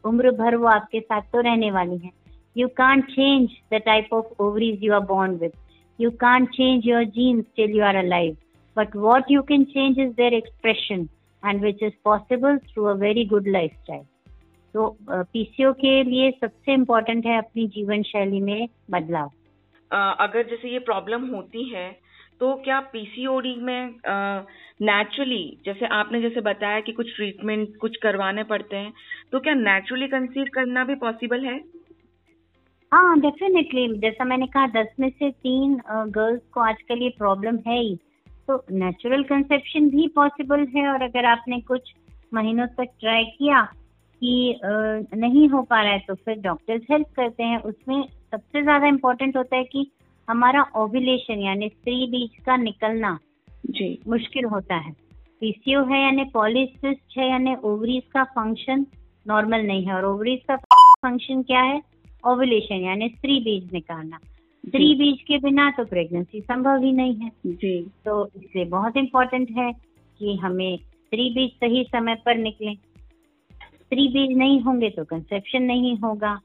उम्र 0.10 0.32
भर 0.38 0.56
वो 0.56 0.68
आपके 0.68 1.00
साथ 1.00 1.22
तो 1.34 1.42
रहने 1.42 1.70
वाली 1.72 1.98
हैं। 1.98 2.12
You 2.56 2.68
can't 2.78 3.02
change 3.04 3.50
the 3.74 3.82
type 3.86 4.14
of 4.14 4.42
ovaries 4.44 4.84
you 4.84 4.94
are 4.94 5.00
born 5.06 5.36
with 5.38 5.52
you 6.00 6.12
can't 6.20 6.46
change 6.56 6.88
your 6.88 7.04
genes 7.12 7.46
till 7.56 7.76
you 7.78 7.84
are 7.84 7.96
alive 7.96 8.36
but 8.78 8.96
what 8.98 9.32
you 9.32 9.42
can 9.44 9.64
change 9.66 10.00
is 10.00 10.12
their 10.14 10.34
expression 10.34 11.08
and 11.44 11.62
which 11.62 11.84
is 11.84 11.94
possible 12.06 12.58
through 12.58 12.86
a 12.86 12.94
very 12.98 13.26
good 13.26 13.48
life 13.48 13.72
style 13.74 14.04
तो 14.74 14.96
PCO 15.12 15.72
के 15.74 16.02
लिए 16.04 16.32
सबसे 16.32 16.74
important 16.74 17.26
है 17.26 17.38
अपनी 17.38 17.68
जीवन 17.68 18.02
शैली 18.04 18.40
में 18.42 18.68
बदलाव। 18.92 19.32
अगर 19.92 20.48
जैसे 20.50 20.70
ये 20.70 20.80
प्रॉब्लम 20.82 21.26
होती 21.28 21.70
है 21.70 21.92
तो 22.40 22.54
क्या 22.64 22.80
पीसीओडी 22.94 23.56
में 23.56 23.96
नेचुरली 24.82 25.58
जैसे 25.66 25.86
आपने 25.96 26.22
जैसे 26.22 26.42
बताया 26.42 26.80
कि 26.80 26.92
कुछ 26.92 27.16
ट्रीटमेंट 27.16 27.76
कुछ 27.78 27.98
करवाने 27.98 28.44
पड़ते 28.44 28.76
हैं 28.76 28.94
तो 29.32 29.40
क्या 29.40 29.54
नेचुरली 29.54 30.08
कंसीव 30.08 30.48
करना 30.54 30.84
भी 30.84 30.96
पॉसिबल 30.96 31.46
है? 31.46 31.58
हाँ 32.92 33.20
डेफिनेटली 33.20 33.88
जैसा 34.00 34.24
मैंने 34.24 34.48
कहा, 34.48 34.68
दस 34.68 34.88
में 35.00 35.10
से 35.10 35.30
तीन 35.32 35.76
गर्ल्स 35.88 36.42
को 36.54 36.62
आजकल 36.62 37.02
ये 37.02 37.10
प्रॉब्लम 37.18 37.58
है 37.68 37.80
ही। 37.80 37.96
तो 38.48 38.64
नेचुरल 38.72 39.24
कंसेप्शन 39.24 39.90
भी 39.90 40.08
पॉसिबल 40.16 40.66
है 40.76 40.88
और 40.88 41.02
अगर 41.04 41.26
आपने 41.26 41.60
कुछ 41.62 41.94
महीनों 42.34 42.68
तक 42.68 42.92
ट्राई 43.00 43.24
किया 43.38 43.62
कि 44.22 44.60
नहीं 44.66 45.48
हो 45.50 45.62
पा 45.62 45.82
रहा 45.82 45.92
है 45.92 46.00
तो 46.00 46.16
फिर 46.16 46.38
डॉक्टर्स 46.42 46.84
हेल्प 46.92 47.08
करते 47.16 47.44
हैं। 47.44 47.62
उसमें 47.64 48.04
सबसे 48.36 48.62
ज़्यादा 48.62 48.88
इम्पोर्टेंट 48.88 49.38
होता 49.38 49.56
है 49.56 49.64
कि 49.64 49.86
हमारा 50.28 50.62
ओव्यूलेशन 50.76 51.42
यानी 51.42 51.68
स्त्री 51.70 52.06
बीज 52.08 52.44
का 52.46 52.56
निकलना 52.58 53.18
जी। 53.68 53.88
मुश्किल 54.08 54.46
होता 54.46 54.76
है। 54.76 54.92
पीसीओ 55.42 55.84
है 55.84 56.02
यानी 56.02 56.24
पॉलिसिस्ट 56.24 57.18
है 57.18 57.30
यानी 57.30 57.56
ओवरीज 57.64 58.04
का 58.14 58.24
फ़ंक्शन 58.24 58.86
नॉर्मल 59.28 59.62
नहीं 59.62 59.86
है। 59.86 59.94
और 59.94 60.06
ओवरीज 60.06 60.40
का 60.48 60.56
फ़ंक्शन 60.56 61.44
क्या 61.44 61.62
है? 61.62 61.82
ओव्यूलेशन 62.24 62.84
यानी 62.84 63.08
स्त्री 63.10 63.40
बीज 63.40 63.72
निकालना। 63.74 64.18
स्त्री 64.64 64.94
बीज 64.96 65.22
के 65.22 65.38
बिना 65.38 65.70
तो 65.72 65.86
प्रेगनेंसी 65.86 66.42
संभव 66.42 66.84
ही 66.84 66.92
नहीं 66.92 67.16
है। 67.16 67.32
जी। 67.46 67.80
तो 68.06 68.26
इसलिए 68.28 68.66
बहुत 68.66 68.98
इम्पोर्टेंट 68.98 69.52
है 69.58 69.72
कि 70.20 70.36
हमें 70.36 70.78
स्त्री 70.78 71.30
बीज 71.30 71.52
सही 71.54 71.84
समय 71.86 72.16
पर 72.26 72.38
निकले। 72.38 72.76
स्त्री 72.76 74.08
बीज 74.08 74.38
नहीं 74.38 74.60
होंगे 74.62 74.90
तो 74.90 75.04
कंसेप्शन 75.06 75.64
नहीं 75.64 75.96
होगा। 75.98 76.40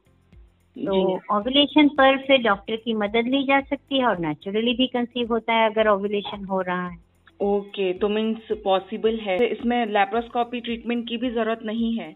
तो 0.76 0.94
ओवुलेशन 1.36 1.88
पर 1.88 2.16
फिर 2.18 2.42
डॉक्टर 2.42 2.76
की 2.76 2.94
मदद 2.94 3.26
ली 3.26 3.42
जा 3.44 3.60
सकती 3.60 3.98
है 3.98 4.06
और 4.06 4.18
नेचुरली 4.18 4.74
भी 4.74 4.86
कंसीव 4.86 5.32
होता 5.32 5.54
है 5.54 5.70
अगर 5.70 5.88
ओवुलेशन 5.88 6.44
हो 6.44 6.60
रहा 6.60 6.88
है। 6.88 6.96
ओके 7.40 7.82
okay, 7.82 8.00
तो 8.00 8.08
मीन्स 8.08 8.52
पॉसिबल 8.64 9.18
है। 9.18 9.36
इसमें 9.46 9.84
लेप्रोस्कोपी 9.86 10.60
ट्रीटमेंट 10.60 11.08
की 11.08 11.16
भी 11.16 11.30
ज़रूरत 11.30 11.60
नहीं 11.64 11.96
है। 11.98 12.14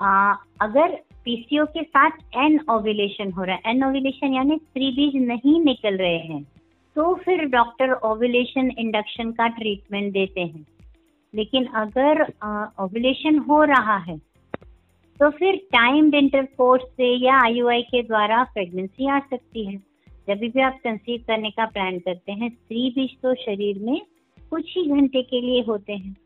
आ, 0.00 0.34
अगर 0.60 0.96
पीसीओ 1.24 1.64
के 1.66 1.82
साथ 1.82 2.10
एन 2.36 2.58
ओवुलेशन 2.70 3.32
हो 3.32 3.44
रहा 3.44 3.56
है 3.56 3.70
एन 3.70 3.84
ओवुलेशन 3.84 4.34
यानी 4.34 4.56
स्त्री 4.56 4.90
बीज 4.90 5.16
नहीं 5.22 5.60
निकल 5.60 5.96
रहे 5.96 6.18
हैं 6.18 6.42
तो 6.96 7.14
फिर 7.14 7.44
डॉक्टर 7.48 7.92
ओवुलेशन 8.04 8.70
इंडक्शन 8.78 9.30
का 9.32 9.46
ट्रीटमेंट 9.48 10.12
देते 10.12 10.40
हैं। 10.40 10.66
लेकिन 11.34 11.66
अगर 11.76 12.22
ओवुलेशन 12.80 13.38
हो 13.38 13.62
रहा 13.64 13.96
है 13.98 14.16
तो 15.20 15.28
फिर 15.30 15.56
टाइम 15.72 16.14
इंटरकोर्स 16.14 16.82
से 16.82 17.06
या 17.16 17.34
आईयूआई 17.40 17.82
के 17.82 18.02
द्वारा 18.02 18.42
प्रेगनेंसी 18.44 19.08
आ 19.08 19.18
सकती 19.20 19.64
है। 19.64 19.76
जब 20.28 20.38
भी 20.46 20.60
आप 20.62 20.78
कंसीव 20.84 21.24
करने 21.26 21.50
का 21.50 21.66
प्लान 21.66 21.98
करते 21.98 22.32
हैं 22.32 22.48
स्त्री 22.50 22.88
बीज 22.90 23.10
तो 23.22 23.34
शरीर 23.34 23.78
में 23.78 24.00
कुछ 24.52 24.72
ही 24.76 24.86
घंटे 24.90 25.22
के 25.22 25.40
लिए 25.40 25.62
होते 25.62 25.92
हैं। 25.92 26.16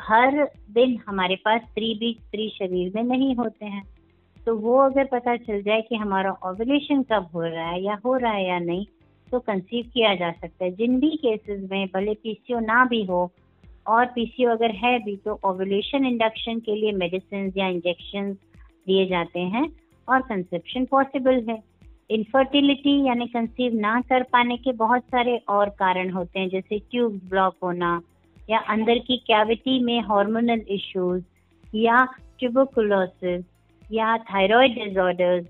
हर 0.00 0.44
दिन 0.70 0.98
हमारे 1.08 1.36
पास 1.36 1.60
स्त्री 1.62 1.94
बीज 1.94 2.16
स्त्री 2.18 2.48
शरीर 2.48 2.92
में 2.94 3.02
नहीं 3.02 3.34
होते 3.34 3.66
हैं। 3.66 3.82
तो 4.46 4.56
वो 4.56 4.76
अगर 4.78 5.04
पता 5.04 5.36
चल 5.36 5.62
जाए 5.62 5.80
कि 5.80 5.96
हमारा 5.96 6.30
ओवुलेशन 6.46 7.02
कब 7.02 7.28
हो 7.34 7.42
रहा 7.42 7.68
है 7.68 7.82
या 7.82 7.98
हो 8.04 8.16
रहा 8.16 8.32
है 8.32 8.46
या 8.48 8.58
नहीं 8.58 8.86
तो 9.28 9.38
कंसीव 9.40 9.90
किया 9.94 10.14
जा 10.14 10.30
सकता 10.32 10.64
है। 10.64 10.70
जिन 10.70 10.98
भी 11.00 11.10
केसेस 11.16 11.68
में 11.70 11.86
भले 11.86 12.14
पीसीओ 12.14 12.60
ना 12.60 12.84
भी 12.84 13.02
हो 13.04 13.30
और 13.90 14.06
पीसीओ 14.06 14.50
अगर 14.50 14.70
है 14.76 14.98
भी 14.98 15.16
तो 15.16 15.38
ओवुलेशन 15.44 16.04
इंडक्शन 16.06 16.58
के 16.60 16.74
लिए 16.74 16.92
मेडिसिन 16.94 17.52
या 17.56 17.68
इंजेक्शन 17.68 18.32
दिए 18.86 19.06
जाते 19.06 19.40
हैं 19.54 19.66
और 20.08 20.20
कंसेप्शन 20.20 20.84
पॉसिबल 20.84 21.44
है। 21.48 21.62
इनफर्टिलिटी 22.10 22.94
यानी 23.06 23.26
कंसीव 23.26 23.74
ना 23.74 24.00
कर 24.00 24.22
पाने 24.22 24.56
के 24.56 24.72
बहुत 24.76 25.02
सारे 25.04 25.36
और 25.48 25.68
कारण 25.78 26.10
होते 26.10 26.40
हैं 26.40 26.48
जैसे 26.48 26.78
ट्यूब 26.90 27.20
ब्लॉक 27.24 27.56
होना 27.62 28.00
या 28.50 28.58
अंदर 28.68 28.98
की 28.98 29.16
कैविटी 29.26 29.78
में 29.84 30.00
हार्मोनल 30.00 30.64
इश्यूज़ 30.68 31.22
या 31.76 32.04
ट्यूबोकुलोसिस 32.38 33.44
या 33.92 34.16
थायराइड 34.18 34.74
डिजॉर्डर्स 34.74 35.46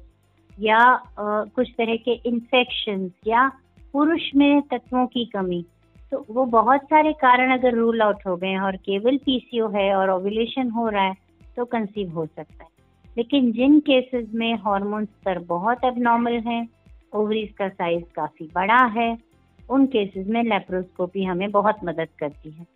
या 0.61 0.79
आ, 0.79 1.45
कुछ 1.45 1.71
तरह 1.79 1.97
के 1.97 2.21
इन्फेक्शन 2.27 3.11
या 3.27 3.49
पुरुष 3.93 4.31
में 4.35 4.61
तत्वों 4.63 5.07
की 5.07 5.25
कमी। 5.25 5.65
तो 6.13 6.25
वो 6.31 6.45
बहुत 6.53 6.85
सारे 6.85 7.13
कारण 7.13 7.53
अगर 7.53 7.75
रूल 7.75 8.03
आउट 8.03 8.27
हो 8.27 8.37
गए 8.37 8.57
और 8.59 8.77
केवल 8.79 9.17
पीसीओ 9.17 9.69
है 9.69 9.93
और 9.97 10.11
ओवुलेशन 10.11 10.71
हो 10.71 10.89
रहा 10.89 11.03
है 11.03 11.15
तो 11.57 11.65
कंसीव 11.67 12.11
हो 12.11 12.27
सकता 12.27 12.65
है। 12.65 12.69
लेकिन 13.17 13.51
जिन 13.53 13.79
केसेस 13.81 14.27
में 14.35 14.53
हार्मोन 14.57 15.05
स्तर 15.05 15.39
बहुत 15.47 15.85
एबनॉर्मल 15.85 16.41
है 16.47 16.67
ओवरीज 17.15 17.53
का 17.53 17.69
साइज़ 17.69 18.05
काफ़ी 18.17 18.49
बड़ा 18.55 18.85
है, 18.93 19.17
उन 19.63 19.87
केसेस 19.87 20.27
में 20.27 20.43
लेप्रोस्कोपी 20.45 21.25
हमें 21.25 21.51
बहुत 21.51 21.85
मदद 21.85 22.09
करती 22.21 22.51
है। 22.51 22.67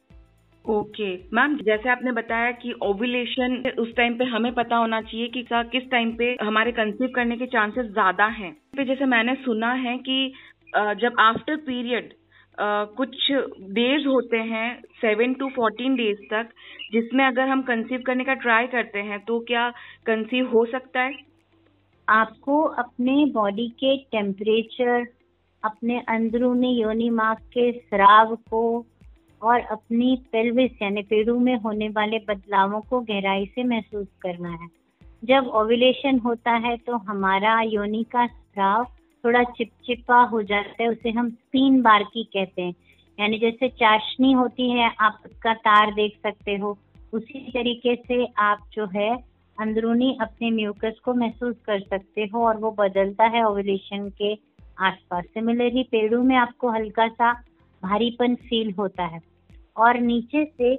ओके 0.64 1.04
okay. 1.06 1.34
मैम 1.34 1.56
जैसे 1.56 1.88
आपने 1.88 2.12
बताया 2.12 2.50
कि 2.52 2.72
ओवुलेशन 2.82 3.62
उस 3.78 3.94
टाइम 3.96 4.14
पे 4.18 4.24
हमें 4.24 4.52
पता 4.54 4.76
होना 4.76 5.00
चाहिए 5.02 5.28
कि 5.28 5.44
किस 5.52 5.90
टाइम 5.90 6.12
पे 6.12 6.36
हमारे 6.42 6.72
कंसीव 6.72 7.10
करने 7.14 7.36
के 7.36 7.46
चांसेस 7.46 7.86
ज़्यादा 7.86 8.26
हैं। 8.32 8.52
पे 8.76 8.84
जैसे 8.84 9.04
मैंने 9.06 9.34
सुना 9.44 9.72
है 9.78 9.96
कि 9.98 10.32
जब 10.74 11.16
आफ्टर 11.20 11.56
पीरियड 11.56 12.12
कुछ 12.58 13.30
डेज़ 13.73 14.06
होते 14.08 14.37
हैं 14.44 14.68
सेवन 15.00 15.32
टू 15.34 15.49
फोर्टीन 15.49 15.94
डेज़ 15.96 16.18
तक, 16.30 16.49
जिसमें 16.92 17.25
अगर 17.25 17.49
हम 17.49 17.62
कंसीव 17.62 18.02
करने 18.06 18.25
का 18.25 18.34
ट्राई 18.34 18.66
करते 18.66 18.99
हैं 19.00 19.18
तो 19.20 19.38
क्या 19.40 19.68
कंसीव 20.06 20.49
हो 20.49 20.64
सकता 20.66 21.00
है? 21.00 21.12
आपको 22.08 22.62
अपने 22.62 23.25
बॉडी 23.32 23.68
के 23.80 23.96
टेम्परेचर 24.12 25.06
अपने 25.62 25.99
अंदरूनी 26.08 26.73
योनि 26.75 27.08
के 27.23 27.70
स्राव 27.73 28.34
को 28.50 28.64
और 29.42 29.61
अपनी 29.61 30.16
पेल्विस 30.32 30.82
यानी 30.82 31.02
पेड़ू 31.02 31.38
में 31.38 31.56
होने 31.56 31.88
वाले 31.88 32.18
बदलावों 32.28 32.80
को 32.80 33.00
गहराई 33.02 33.46
से 33.46 33.64
महसूस 33.64 34.06
करना 34.23 34.50
है। 34.52 34.68
जब 35.23 35.46
ओविलेशन 35.54 36.18
होता 36.18 36.52
है 36.58 36.76
तो 36.76 36.96
हमारा 37.02 37.61
योनि 37.62 38.04
का 38.12 38.26
स्राव 38.26 38.87
थोड़ा 39.25 39.43
चिपचिपा 39.43 40.23
हो 40.23 40.43
जाता 40.43 40.83
है, 40.83 40.88
उसे 40.88 41.11
हम 41.11 41.31
स्पीन 41.31 41.83
बारकी 41.83 42.25
कहते 42.25 42.62
हैं। 42.62 42.75
यानी 43.21 43.38
जैसे 43.38 43.69
चाशनी 43.69 44.33
होती 44.33 44.71
है, 44.71 44.95
आप 45.00 45.23
उसका 45.26 45.54
तार 45.54 45.95
देख 45.95 46.19
सकते 46.23 46.57
हो। 46.57 46.78
उसी 47.12 47.50
तरीके 47.50 47.97
से 47.97 48.26
आप 48.38 48.59
जो 48.73 48.87
है, 48.87 49.16
अंदरूनी 49.61 50.19
अपने 50.21 50.50
म्यूकस 50.50 50.93
को 51.04 51.14
महसूस 51.14 51.57
कर 51.66 51.81
सकते 51.81 52.23
हो 52.23 52.47
और 52.47 52.57
वो 52.57 52.71
बदलता 52.71 53.25
है 53.25 53.45
ओवुलेशन 53.45 54.09
के 54.09 54.38
आसपास 54.78 55.25
सिमिलरली 55.25 55.83
पेड़ों 55.83 56.23
में 56.23 56.37
आपको 56.37 56.71
हल्का 56.71 57.09
सा 57.09 57.33
भारीपन 57.83 58.35
फील 58.35 58.73
होता 58.73 59.04
है। 59.04 59.21
और 59.76 59.99
नीचे 59.99 60.45
से 60.45 60.76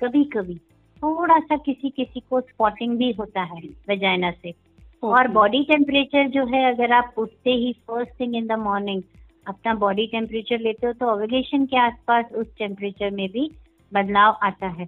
कभी 0.00 0.24
कभी 0.24 0.54
थोड़ा 0.96 1.38
सा 1.38 1.56
किसी 1.56 1.90
किसी 1.90 2.20
को 2.20 2.40
स्पॉटिंग 2.40 2.98
भी 2.98 3.12
होता 3.12 3.42
है 3.42 3.60
वजाइना 3.90 4.30
से। 4.30 4.67
और 5.02 5.28
बॉडी 5.28 5.62
टेम्परेचर 5.64 6.28
जो 6.28 6.44
है 6.46 6.64
अगर 6.72 6.92
आप 6.92 7.14
उठते 7.18 7.50
ही 7.52 7.72
first 7.88 8.18
thing 8.20 8.34
in 8.36 8.46
the 8.46 8.58
morning 8.58 9.02
अपना 9.46 9.74
बॉडी 9.76 10.06
टेम्परेचर 10.06 10.60
लेते 10.60 10.86
हो 10.86 10.92
तो 10.92 11.10
ओवुलेशन 11.12 11.66
के 11.66 11.76
आसपास 11.78 12.32
उस 12.34 12.46
टेम्परेचर 12.58 13.10
में 13.10 13.28
भी 13.28 13.50
बदलाव 13.92 14.38
आता 14.42 14.68
है। 14.68 14.86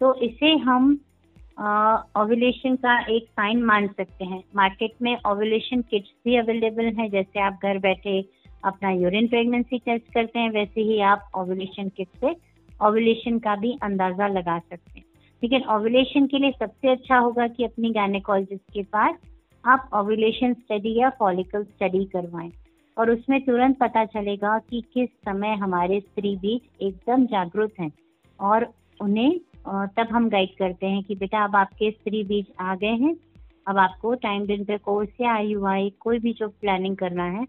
तो 0.00 0.14
इसे 0.22 0.54
हम 0.58 0.92
ओवुलेशन 2.16 2.74
का 2.76 2.98
एक 3.06 3.26
साइन 3.26 3.62
मान 3.64 3.86
सकते 3.88 4.24
हैं। 4.24 4.42
मार्केट 4.56 4.92
में 5.02 5.16
ओवुलेशन 5.26 5.82
किट्स 5.82 6.10
भी 6.24 6.36
अवेलेबल 6.36 6.92
हैं 6.98 7.08
जैसे 7.10 7.40
आप 7.40 7.58
घर 7.62 7.78
बैठे 7.78 8.20
अपना 8.64 8.90
यूरिन 8.92 9.26
प्रेगनेंसी 9.28 9.78
टेस्ट 9.78 10.12
करते 10.14 10.38
हैं 10.38 10.50
वैसे 10.50 10.80
ही 10.80 11.00
आप 11.02 11.30
ओवुलेशन 11.36 11.88
किट 11.96 12.08
से 12.20 12.34
ओवुलेशन 12.80 13.38
का 13.38 13.54
भी 13.56 13.72
अंदाज़ा 13.82 14.26
लगा 14.28 14.58
सकते 14.58 14.98
हैं। 14.98 15.04
लेकिन 15.42 15.64
ओवुलेशन 15.70 16.26
के 16.26 16.38
लिए 16.38 16.50
सबसे 16.58 16.90
अच्छा 16.90 17.18
होगा 17.18 17.46
कि 17.48 17.64
अपनी 17.64 17.90
गायनेकोलॉजिस्ट 17.92 18.72
के 18.72 18.82
पास 18.92 19.14
आप 19.66 19.88
ओवुलेशन 19.94 20.52
स्टडी 20.54 20.98
या 20.98 21.08
फॉलिकल 21.10 21.64
स्टडी 21.64 22.04
करवाएँ 22.04 22.50
और 22.96 23.10
उसमें 23.10 23.40
तुरंत 23.44 23.78
पता 23.78 24.04
चलेगा 24.04 24.58
कि 24.58 24.80
किस 24.94 25.08
समय 25.08 25.54
हमारे 25.54 26.00
स्त्री 26.00 26.36
बीज 26.36 26.82
एकदम 26.82 27.26
जागरूक 27.26 27.72
हैं 27.80 27.90
और 28.40 28.66
उन्हें 29.00 29.38
तब 29.66 30.08
हम 30.12 30.28
गाइड 30.28 30.50
करते 30.58 30.86
हैं 30.86 31.02
कि 31.02 31.14
बेटा 31.14 31.44
अब 31.44 31.56
आपके 31.56 31.90
स्त्री 31.90 32.22
बीज 32.24 32.46
आ 32.60 32.74
गए 32.74 32.94
हैं 32.96 33.14
अब 33.66 33.78
आपको 33.78 34.14
टाइम 34.14 34.46
दिन 34.46 34.64
पे 34.64 34.78
कोर्स 34.78 35.20
या 35.20 35.34
आई 35.34 35.46
यू 35.46 35.64
आई 35.66 35.90
कोई 36.00 36.18
भी 36.18 36.32
जो 36.32 36.48
प्लानिंग 36.48 36.96
करना 36.96 37.24
है 37.30 37.44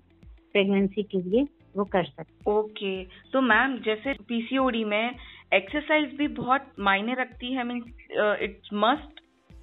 प्रेगनेंसी 0.54 1.04
के 1.04 1.22
लिए 1.22 1.48
वो 1.78 1.84
कर 1.86 2.04
सकते 2.04 2.52
ओके 2.52 3.04
तो 3.32 3.42
मैम 3.42 3.78
जैसे 3.78 4.14
पीसीओडी 4.28 4.84
में 4.84 5.16
एक्सरसाइज 5.54 6.16
भी 6.18 6.28
बहुत 6.28 6.74
मायने 6.80 7.14
रखती 7.14 7.54
है 7.54 7.64
मीन्स 7.64 8.42
इट्स 8.42 8.70
मस्ट 8.74 9.22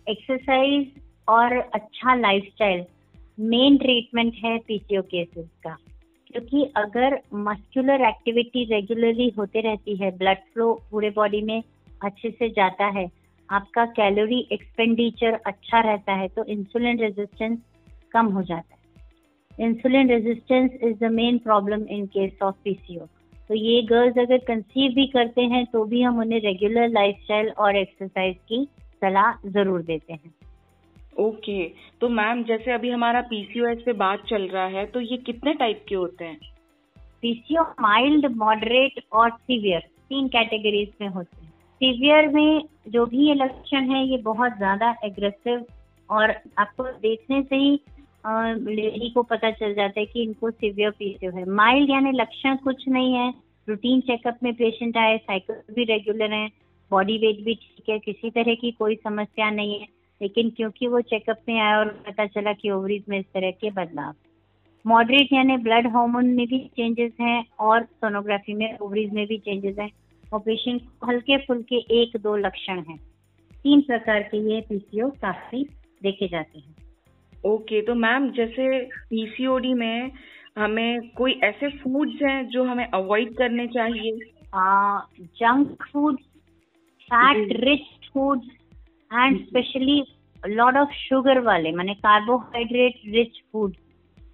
एक्सरसाइज 0.08 0.92
और 1.28 1.57
अच्छा 1.75 2.14
लाइफस्टाइल 2.14 2.85
मेन 3.43 3.76
ट्रीटमेंट 3.78 4.35
है 4.45 4.57
पीसीओ 4.59 5.02
केसेस 5.04 5.49
का। 5.64 5.76
क्योंकि 6.26 6.64
अगर 6.76 7.19
मस्कुलर 7.40 8.07
एक्टिविटी 8.09 8.64
रेगुलरली 8.64 9.28
होते 9.38 9.61
रहती 9.61 9.97
है 9.97 10.11
ब्लड 10.19 10.38
फ्लो 10.52 10.73
पूरे 10.90 11.11
बॉडी 11.11 11.40
में 11.43 11.62
अच्छे 12.00 12.31
से 12.31 12.49
जाता 12.50 12.87
है, 12.88 13.09
आपका 13.49 13.85
कैलोरी 13.93 14.47
एक्सपेंडिचर 14.52 15.38
अच्छा 15.47 15.81
रहता 15.83 16.12
है 16.12 16.28
तो 16.28 16.45
इंसुलिन 16.47 16.99
रेजिस्टेंस 16.99 17.59
कम 18.12 18.26
हो 18.26 18.43
जाता 18.43 18.75
है। 18.75 19.66
Insulin 19.66 20.09
resistance 20.11 20.71
is 20.83 20.97
the 20.99 21.11
main 21.12 21.38
problem 21.38 21.83
in 21.90 22.07
case 22.07 22.43
of 22.43 22.54
PCO 22.64 23.07
तो 23.50 23.54
ये 23.54 23.83
गर्ल्स 23.83 24.19
अगर 24.19 24.38
कंसीव 24.47 24.93
भी 24.95 25.07
करते 25.07 25.43
हैं 25.45 25.64
तो 25.66 25.85
भी 25.85 26.02
हम 26.02 26.19
उन्हें 26.21 26.40
रेगुलर 26.40 26.88
लाइफस्टाइल 26.90 27.50
और 27.50 27.76
एक्सरसाइज 27.76 28.37
की 28.49 28.64
सलाह 29.02 29.49
ज़रूर 29.49 29.83
देते 29.83 30.12
हैं। 30.12 30.35
ओके. 31.16 31.64
तो 32.00 32.09
मैम 32.09 32.42
जैसे 32.44 32.73
अभी 32.73 32.90
हमारा 32.90 33.21
पीसीओएस 33.23 33.83
पे 33.87 33.92
बात 33.94 34.25
चल 34.28 34.49
रहा 34.49 34.66
है 34.68 34.85
तो 34.87 35.00
ये 35.00 35.16
कितने 35.16 35.54
टाइप 35.54 35.85
के 35.88 35.94
होते 35.94 36.25
हैं? 36.25 36.38
पीसीओ 37.23 37.62
माइल्ड 37.80 38.26
मॉडरेट 38.37 39.00
और 39.12 39.30
सीवियर 39.30 39.80
तीन 40.09 40.28
कैटेगरीज 40.28 40.88
में 41.00 41.09
होते 41.09 41.37
हैं. 41.37 41.50
सीवियर 41.80 42.28
में 42.28 42.62
जो 42.88 43.04
भी 43.06 43.26
ये 43.28 43.35
लक्षण 43.35 43.90
है, 43.90 44.04
ये 44.06 44.16
बहुत 44.18 44.56
ज़्यादा 44.56 44.94
एग्रेसिव 45.04 45.64
और 46.09 46.35
आपको 46.59 46.85
देखने 46.85 47.42
से 47.42 47.56
ही 47.56 47.80
लेडी 48.26 49.11
को 49.11 49.23
पता 49.23 49.50
चल 49.50 49.75
जाता 49.75 50.00
है 50.00 50.06
कि 50.06 50.23
इनको 50.23 50.50
सीवियर 50.50 50.90
पीसीओ 50.90 51.30
है. 51.30 51.44
माइल्ड 51.47 51.90
यानी 51.90 52.12
लक्षण 52.12 52.56
कुछ 52.56 52.88
नहीं 52.88 53.14
है. 53.14 53.33
रूटीन 53.68 54.00
चेकअप 54.00 54.38
में 54.42 54.52
पेशेंट 54.54 54.97
आए 54.97 55.16
साइकिल 55.18 55.75
भी 55.75 55.85
रेगुलर 55.85 56.33
है. 56.33 56.49
बॉडी 56.90 57.16
वेट 57.18 57.44
भी 57.44 57.54
ठीक 57.54 57.88
है. 57.88 57.99
किसी 57.99 58.30
तरह 58.30 58.54
की 58.54 58.71
कोई 58.71 58.94
समस्या 58.94 59.50
नहीं 59.50 59.78
है. 59.80 59.87
लेकिन 60.23 60.50
क्योंकि 60.50 60.87
वो 60.87 61.00
चेकअप 61.00 61.38
में 61.49 61.61
आया 61.61 61.78
और 61.78 61.88
पता 61.88 62.26
चला 62.26 62.52
कि 62.52 62.71
ओवरीज 62.71 63.04
में 63.09 63.18
इस 63.18 63.26
तरह 63.26 63.50
के 63.50 63.71
बदलाव 63.71 64.14
मॉडरेट 64.87 65.28
यानी 65.32 65.56
ब्लड 65.56 65.86
हार्मोन 65.86 66.26
में 66.26 66.47
भी 66.47 66.58
चेंजेस 66.58 67.12
हैं 67.21 67.47
और 67.60 67.82
सोनोग्राफी 67.82 68.54
में 68.54 68.78
ओवरीज 68.78 69.12
में 69.12 69.26
भी 69.26 69.39
चेंजेस 69.39 69.78
हैं। 69.78 69.91
और 70.32 70.41
पेशेंट 70.41 70.82
हल्के 71.08 71.36
फुल्के 71.36 71.76
एक 71.76 72.17
दो 72.17 72.36
लक्षण 72.36 72.80
हैं। 72.80 72.99
तीन 73.62 73.80
प्रकार 73.80 74.23
के 74.23 74.54
ये 74.54 74.60
पीसीओ 74.60 75.10
काफ़ी 75.10 75.65
देखे 76.02 76.28
जाते 76.28 76.58
हैं। 76.58 76.75
ओके 77.47 77.75
okay, 77.75 77.86
तो 77.86 77.95
मैम 77.95 78.30
जैसे 78.30 78.84
पीसीओडी 78.84 79.75
में 79.75 80.12
हमें 80.58 81.08
कोई 81.10 81.32
ऐसे 81.32 81.69
फूड्स 81.69 82.23
हैं 82.23 82.49
जो 82.49 82.65
हमें 82.65 82.86
अवॉइड 82.86 83.36
करने 83.36 83.67
चाहिए? 83.67 84.19
Junk 85.21 85.84
food 85.93 86.17
fat 87.02 87.49
rich 87.52 88.08
foods 88.15 88.47
and 89.10 89.38
specially 89.38 90.02
lot 90.43 90.76
of 90.76 90.93
sugar 90.99 91.40
वाले 91.43 91.73
माने 91.73 91.95
कार्बोहाइड्रेट 91.97 93.00
रिच 93.14 93.40
फ़ूड 93.52 93.76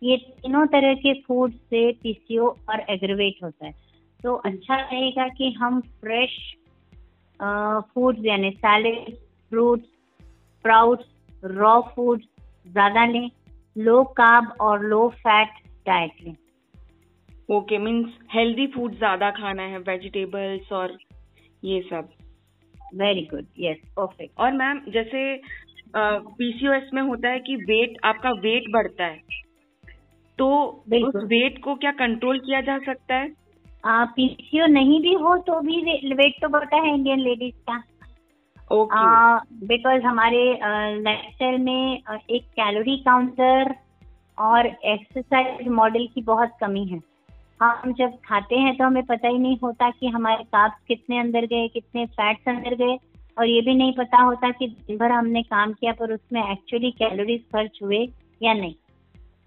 ये 0.03 0.17
तीनों 0.17 0.67
तरह 0.67 0.95
के 0.97 1.13
फ़ूड 1.23 1.53
से 1.53 1.91
पीसीओ 2.03 2.47
और 2.71 2.81
एग्रीवेट 2.91 3.43
होता 3.45 3.67
है। 3.67 3.73
तो 4.21 4.35
अच्छा 4.35 4.77
रहेगा 4.77 5.27
कि 5.29 5.51
हम 5.53 5.81
फ्रेश 5.81 6.37
फ़ूड 7.41 8.27
यानी 8.27 8.51
salad 8.51 9.15
fruit 9.51 9.81
sprouts 9.81 11.07
raw 11.45 11.81
food 11.95 12.23
ज़्यादा 12.67 13.05
लें 13.07 13.31
लो 13.77 14.03
कार्ब 14.17 14.53
और 14.61 14.85
लो 14.85 15.09
फैट 15.19 15.63
डाइट 15.87 16.25
लें। 16.25 16.35
ओके 17.49 17.79
मीन्स 17.79 18.19
हेल्दी 18.35 18.67
फ़ूड 18.75 18.97
ज़्यादा 18.97 19.31
खाना 19.31 19.63
है 19.63 19.79
वेजिटेबल्स 19.81 20.73
और 20.73 20.99
ये 21.63 21.81
सब। 21.83 22.09
वेरी 22.95 23.29
गुड 23.31 23.47
यस 23.59 23.77
परफेक्ट 23.97 24.39
और 24.39 24.53
मैम 24.53 24.81
जैसे 24.89 25.41
पीसीओएस 25.97 26.91
में 26.95 27.03
होता 27.03 27.29
है 27.29 27.41
कि 27.41 27.57
वेट 27.65 27.97
आपका 28.05 28.31
वेट 28.41 28.71
बढ़ता 28.73 29.05
है। 29.05 29.21
तो 30.39 30.49
उस 31.05 31.23
वेट 31.25 31.63
को 31.65 31.75
क्या 31.75 31.91
कंट्रोल 31.93 32.39
किया 32.39 32.61
जा 32.61 32.79
सकता 32.79 33.15
है? 33.15 33.29
पीसीओ 33.87 34.67
नहीं 34.67 35.01
भी 35.03 35.13
हो 35.15 35.37
तो 35.39 35.61
भी 35.61 35.81
वेट 36.15 36.41
तो 36.43 36.49
बढ़ता 36.49 36.77
है 36.77 36.95
इंडियन 36.95 37.21
लेडीज़ 37.21 37.57
का। 37.71 37.83
बिकॉज़ 39.65 40.03
हमारे 40.03 40.43
लाइफस्टाइल 41.01 41.59
में 41.59 42.03
एक 42.31 42.45
कैलोरी 42.51 42.97
काउंटर 42.99 43.75
और 44.39 44.67
एक्सरसाइज 44.67 45.69
मॉडल 45.69 46.07
की 46.07 46.23
बहुत 46.23 46.53
कमी 46.61 46.85
है। 46.87 46.99
हम 47.61 47.93
जब 47.93 48.17
खाते 48.25 48.57
हैं 48.57 48.77
तो 48.77 48.85
हमें 48.85 49.03
पता 49.07 49.29
ही 49.29 49.39
नहीं 49.39 49.57
होता 49.63 49.91
कि 49.91 50.09
हमारे 50.09 50.45
काप्स 50.45 50.85
कितने 50.89 51.19
अंदर 51.19 51.47
गए, 51.47 51.69
कितने 51.69 52.05
फैट्स 52.07 52.49
अंदर 52.49 52.75
गए। 52.77 52.97
और 53.37 53.47
ये 53.47 53.61
भी 53.61 53.75
नहीं 53.75 53.93
पता 53.93 54.23
होता 54.23 54.51
कि 54.51 54.67
दिन 54.69 54.97
भर 54.99 55.13
हमने 55.13 55.43
काम 55.43 55.73
किया 55.73 55.93
पर 55.93 56.13
उसमें 56.13 56.43
एक्चुअली 56.43 56.91
कैलोरीज 56.93 57.41
खर्च 57.47 57.79
हुए 57.83 57.99
या 58.43 58.53
नहीं। 58.55 58.75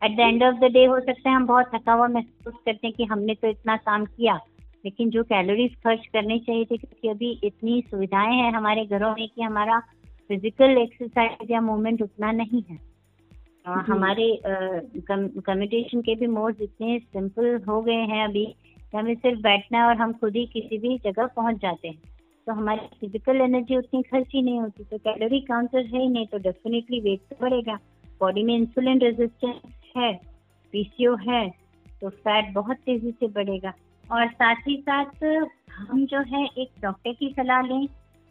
At 0.01 0.15
the 0.17 0.19
end 0.19 0.43
of 0.43 0.55
the 0.55 0.71
day 0.71 0.85
हो 0.85 0.99
सकता 0.99 1.29
है 1.29 1.35
हम 1.35 1.45
बहुत 1.47 1.71
थका 1.75 1.93
हुआ 1.93 2.07
महसूस 2.07 2.53
करते 2.65 2.87
हैं 2.87 2.93
कि 2.93 3.03
हमने 3.03 3.35
तो 3.35 3.47
इतना 3.47 3.75
काम 3.77 4.05
किया, 4.05 4.39
लेकिन 4.85 5.09
जो 5.09 5.23
कैलोरीज 5.23 5.75
खर्च 5.75 6.05
करनी 6.13 6.39
चाहिए 6.39 6.65
थी 6.65 6.77
क्योंकि 6.77 7.09
अभी 7.09 7.39
इतनी 7.43 7.81
सुविधाएँ 7.91 8.35
हैं 8.35 8.51
हमारे 8.53 8.85
घरों 8.85 9.13
में 9.15 9.27
कि 9.27 9.41
हमारा 9.41 9.79
फ़िज़िकल 10.29 10.77
एक्सरसाइज 10.77 11.51
या 11.51 11.61
मूवमेंट 11.61 12.01
उतना 12.01 12.31
नहीं 12.31 12.63
है। 12.69 12.77
हमारे 13.65 14.25
कम्युनिकेशन 14.45 16.01
के 16.01 16.15
भी 16.15 16.27
मोड्स 16.27 16.61
इतने 16.61 16.97
सिंपल 16.99 17.59
हो 17.67 17.81
गए 17.81 18.01
हैं 18.09 18.23
अभी 18.23 18.45
कि 18.45 18.97
हमें 18.97 19.13
सिर्फ़ 19.15 19.39
बैठना 19.41 19.77
है 19.77 19.85
और 19.85 19.95
हम 19.97 20.13
खुद 20.13 20.35
ही 20.35 20.45
किसी 20.53 20.77
भी 20.77 20.97
जगह 21.05 21.25
पहुँच 21.35 21.61
जाते 21.61 21.87
हैं। 21.87 21.97
तो 22.47 22.53
हमारी 22.53 22.87
फ़िज़िकल 22.99 23.41
एनर्जी 23.41 23.77
उतनी 23.77 24.01
खर्च 24.03 24.27
ही 24.33 24.41
नहीं 24.41 24.59
होती 24.59 24.83
तो 24.83 24.97
कैलोरी 24.99 25.39
काउंटर 25.41 25.85
है 25.85 26.01
ही 26.01 26.07
नहीं 26.07 26.27
तो 26.27 26.37
डेफिनेटली 26.39 26.99
वेट 27.01 27.21
तो 27.29 27.35
बढ़ेगा। 27.41 27.77
बॉडी 28.21 28.43
में 28.43 28.55
इंसुलिन 28.55 28.99
रेजिस्टेंस 29.01 29.61
है 29.97 30.13
पीसीओ 30.73 31.15
है 31.21 31.47
तो 32.01 32.09
फैट 32.09 32.53
बहुत 32.53 32.77
तेज़ी 32.77 33.11
से 33.11 33.27
बढ़ेगा। 33.29 33.73
और 34.05 34.27
साथ 34.29 34.67
ही 34.67 34.75
साथ 34.81 35.23
हम 35.71 36.05
जो 36.05 36.19
है 36.27 36.45
एक 36.45 36.69
डॉक्टर 36.81 37.13
की 37.13 37.33
सलाह 37.37 37.61
लें 37.61 37.87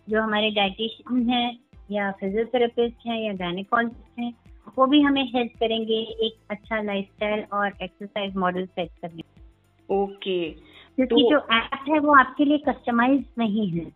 जो 0.07 0.23
हमारे 0.23 0.51
डाइटिशियन 0.51 1.29
हैं 1.31 1.59
या 1.91 2.11
फिजियोथेरेपिस्ट 2.21 3.07
हैं 3.07 3.21
या 3.21 3.33
गायनिकोलॉजिस्ट 3.35 4.19
हैं 4.19 4.33
वो 4.79 4.87
भी 4.87 5.01
हमें 5.01 5.25
हेल्प 5.25 5.53
करेंगे 5.61 6.01
एक 6.27 6.35
अच्छा 6.51 6.81
लाइफस्टाइल 6.83 7.45
और 7.53 7.73
एक्सरसाइज 7.83 8.37
मॉडल 8.37 8.67
सेट 8.67 8.91
करने 9.03 9.23
ओके 9.89 10.51
क्योंकि 10.51 11.23
तो... 11.23 11.31
जो 11.31 11.39
ऐप 11.57 11.85
है 11.89 11.99
वो 11.99 12.15
आपके 12.15 12.45
लिए 12.45 12.59
कस्टमाइज 12.59 13.25
नहीं 13.39 13.69
है 13.71 13.91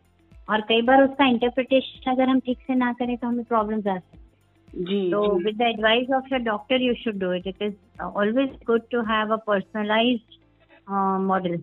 और 0.51 0.61
कई 0.61 0.83
बार 0.83 1.03
उसका 1.03 1.27
इंटरप्रिटेशन 1.27 2.11
अगर 2.11 2.29
हम 2.29 2.41
ठीक 2.41 2.59
से 2.67 2.75
ना 2.75 2.93
करें 2.93 3.17
तो 3.17 3.27
हमें 3.27 3.45
प्रॉब्लम 3.45 3.79
आ 3.79 3.99
सकती 3.99 4.85
जी 4.85 5.11
तो 5.11 5.23
with 5.39 5.57
the 5.57 5.63
advice 5.63 6.11
of 6.11 6.25
your 6.33 6.43
doctor 6.43 6.83
you 6.83 6.95
should 6.95 7.19
do 7.19 7.33
it 7.33 7.47
it 7.47 7.63
is 7.63 8.03
always 8.03 8.59
good 8.67 8.83
to 8.91 9.03
have 9.03 9.33
a 9.33 9.37
personalised 9.37 10.39
model 11.23 11.57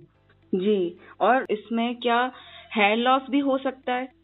जी 0.53 0.97
और 1.21 1.45
इसमें 1.49 1.95
क्या 1.95 2.31
हेयर 2.75 2.97
लॉस 2.97 3.21
भी 3.29 3.39
हो 3.39 3.57
सकता 3.57 3.93
है? 3.93 4.22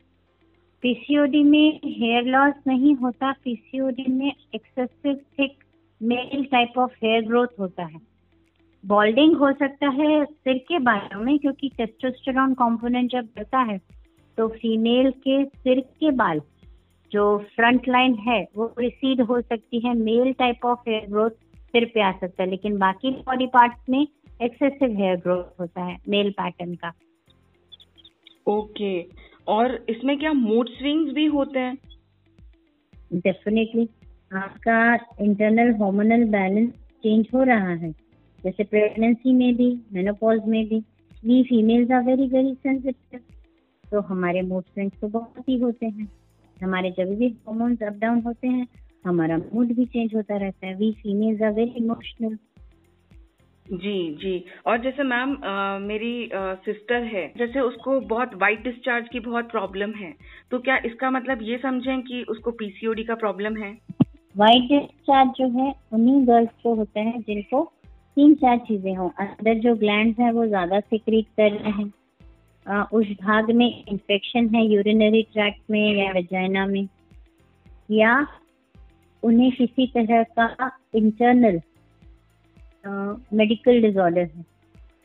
पीसीओडी 0.83 1.43
में 1.43 1.79
हेयर 1.85 2.25
लॉस 2.25 2.53
नहीं 2.67 2.93
होता 2.95 3.31
पीसीओडी 3.43 4.05
में 4.09 4.31
excessive 4.55 5.15
thick 5.39 5.63
male 6.01 6.43
type 6.51 6.77
of 6.77 6.91
hair 7.03 7.25
growth 7.25 7.59
होता 7.59 7.83
है। 7.83 7.99
बॉल्डिंग 8.83 9.35
हो 9.37 9.51
सकता 9.53 9.87
है 9.89 10.23
सिर 10.25 10.57
के 10.67 10.79
बालों 10.79 11.23
में, 11.23 11.37
क्योंकि 11.39 11.69
टेस्टोस्टेरॉन 11.77 12.53
कंपोनेंट 12.53 13.11
जब 13.11 13.25
बढ़ता 13.27 13.59
है 13.61 13.77
तो 14.37 14.47
फीमेल 14.49 15.11
के 15.19 15.43
सिर 15.45 15.79
के 15.79 16.11
बाल, 16.13 16.41
जो 17.11 17.37
फ्रंट 17.55 17.87
लाइन 17.89 18.13
है, 18.19 18.41
वो 18.55 18.73
रिसीड 18.79 19.21
हो 19.21 19.41
सकती 19.41 19.79
है। 19.79 19.93
Male 19.95 20.31
type 20.33 20.65
of 20.65 20.89
hair 20.89 21.09
growth 21.09 21.31
सिर 21.73 21.85
पे 21.85 22.01
आ 22.01 22.11
सकता 22.11 22.43
है, 22.43 22.49
लेकिन 22.49 22.77
बाकी 22.77 23.11
बॉडी 23.11 23.47
पार्ट्स 23.47 23.89
में 23.89 24.05
एक्सेसिव 24.41 24.97
हेयर 24.97 25.15
ग्रोथ 25.17 25.59
होता 25.59 25.83
है 25.83 25.97
मेल 26.09 26.29
पैटर्न 26.31 26.75
का। 26.75 26.93
ओके 28.47 29.01
और 29.49 29.73
इसमें 29.89 30.17
क्या 30.19 30.33
मूड 30.33 30.69
स्विंग्स 30.69 31.13
भी 31.13 31.25
होते 31.25 31.59
हैं? 31.59 31.77
डेफिनेटली 33.15 33.87
आपका 34.31 34.77
इंटरनल 35.21 35.73
हार्मोनल 35.73 36.23
बैलेंस 36.29 36.69
चेंज 37.03 37.27
हो 37.33 37.43
रहा 37.43 37.73
है। 37.73 37.91
जैसे 38.43 38.63
प्रेगनेंसी 38.63 39.33
में 39.33 39.55
भी 39.55 39.69
मेनोपॉज 39.93 40.45
में 40.47 40.63
भी 40.67 40.79
we 41.25 41.41
females 41.43 41.91
are 41.91 42.03
very 42.03 42.27
very 42.27 42.53
sensitive 42.53 43.19
तो 43.85 44.01
हमारे 44.01 44.41
मूड 44.41 44.63
स्विंग्स 44.63 44.99
तो 45.01 45.07
बहुत 45.07 45.49
ही 45.49 45.57
होते 45.59 45.85
हैं। 45.85 46.07
हमारे 46.57 46.91
जब 46.97 47.15
भी 47.15 47.27
हॉर्मोन्स 47.47 47.83
अप 47.83 47.93
डाउन 47.93 48.21
होते 48.21 48.47
हैं, 48.47 48.67
हमारा 49.05 49.37
मूड 49.37 49.73
भी 49.73 49.85
चेंज 49.85 50.15
होता 50.15 50.37
रहता 50.37 50.67
है। 50.67 50.75
We 50.75 50.91
females 50.93 51.41
are 51.41 51.51
very 51.51 51.71
emotional 51.77 52.35
जी 53.69 54.15
जी। 54.15 54.43
और 54.67 54.77
जैसे 54.77 55.03
मैम 55.03 55.37
मेरी 55.81 56.29
सिस्टर 56.33 57.03
है, 57.05 57.27
जैसे 57.37 57.59
उसको 57.59 57.99
बहुत 58.09 58.31
वाइट 58.35 58.63
डिस्चार्ज 58.63 59.07
की 59.09 59.19
बहुत 59.19 59.49
प्रॉब्लम 59.51 59.91
है। 59.93 60.13
तो 60.51 60.59
क्या 60.59 60.77
इसका 60.85 61.09
मतलब 61.11 61.41
ये 61.41 61.57
समझें 61.57 62.01
कि 62.01 62.21
उसको 62.29 62.51
पीसीओडी 62.51 63.03
का 63.03 63.15
प्रॉब्लम 63.15 63.57
है? 63.57 63.71
वाइट 64.35 64.63
डिस्चार्ज 64.63 65.29
जो 65.37 65.47
है, 65.59 65.73
उन्हीं 65.93 66.27
गर्ल्स 66.27 66.49
को 66.63 66.73
होता 66.75 67.01
है 67.01 67.21
जिनको 67.21 67.63
तीन 68.17 68.33
चार 68.35 68.57
चीज़ें 68.57 68.95
हो। 68.95 69.07
अंदर 69.19 69.59
जो 69.59 69.75
ग्लैंड 69.75 70.15
है, 70.19 70.31
वो 70.31 70.45
ज़्यादा 70.47 70.79
सिक्रीट 70.79 71.27
कर 71.37 71.51
रहे 71.51 71.71
हैं। 71.71 71.91
उस 72.93 73.07
भाग 73.21 73.51
में 73.51 73.67
इंफेक्शन 73.67 74.47
है 74.55 74.65
यूरिनरी 74.65 75.21
ट्रैक्ट 75.33 75.61
में 75.71 75.95
या 75.95 76.11
वेजाइना 76.11 76.65
में। 76.67 76.87
या 77.91 78.15
उन्हें 79.23 79.51
किसी 79.51 79.87
तरह 79.87 80.23
का 80.39 80.71
इंटरनल 80.95 81.61
मेडिकल 83.33 83.81
डिसऑर्डर 83.81 84.21
है। 84.21 84.45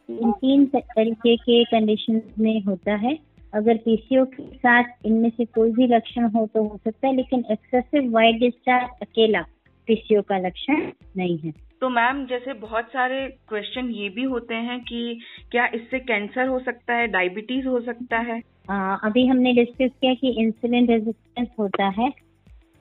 इन 0.09 0.33
तीन 0.33 0.65
तरीके 0.67 1.37
के 1.37 1.63
कंडीशन 1.67 2.21
में 2.39 2.63
होता 2.63 2.95
है। 2.97 3.17
अगर 3.53 3.77
पीसीओ 3.79 4.25
के 4.27 4.43
साथ 4.49 5.07
इनमें 5.07 5.31
से 5.31 5.45
कोई 5.47 5.71
भी 5.73 5.87
लक्षण 5.87 6.29
हो 6.29 6.47
तो 6.55 6.63
हो 6.63 6.77
सकता 6.79 7.07
है 7.09 7.15
लेकिन 7.17 7.45
एक्सेसिव 7.51 8.11
वाइट 8.13 8.39
डिस्चार्ज 8.41 9.03
अकेला 9.03 9.41
पीसीओ 9.89 10.23
का 10.23 10.39
लक्षण 10.39 10.91
नहीं 11.17 11.39
है। 11.39 11.53
तो 11.81 11.89
मैम 11.91 12.25
जैसे 12.27 12.53
बहुत 12.59 12.85
सारे 12.89 13.27
क्वेश्चन 13.49 13.89
ये 13.91 14.09
भी 14.09 14.23
होते 14.25 14.55
हैं 14.67 14.81
कि 14.83 15.21
क्या 15.53 15.67
इससे 15.75 15.99
कैंसर 16.01 16.47
हो 16.49 16.59
सकता 16.61 16.95
है 16.95 17.07
डायबिटीज़ 17.09 17.67
हो 17.67 17.81
सकता 17.81 18.19
है? 18.21 18.41
आ, 18.71 18.95
अभी 18.97 19.27
हमने 19.27 19.53
डिस्कस 19.55 19.91
किया 20.01 20.15
कि 20.15 20.35
इंसुलिन 20.43 20.87
रेजिस्टेंस 20.89 21.49
होता 21.59 21.89
है 21.99 22.11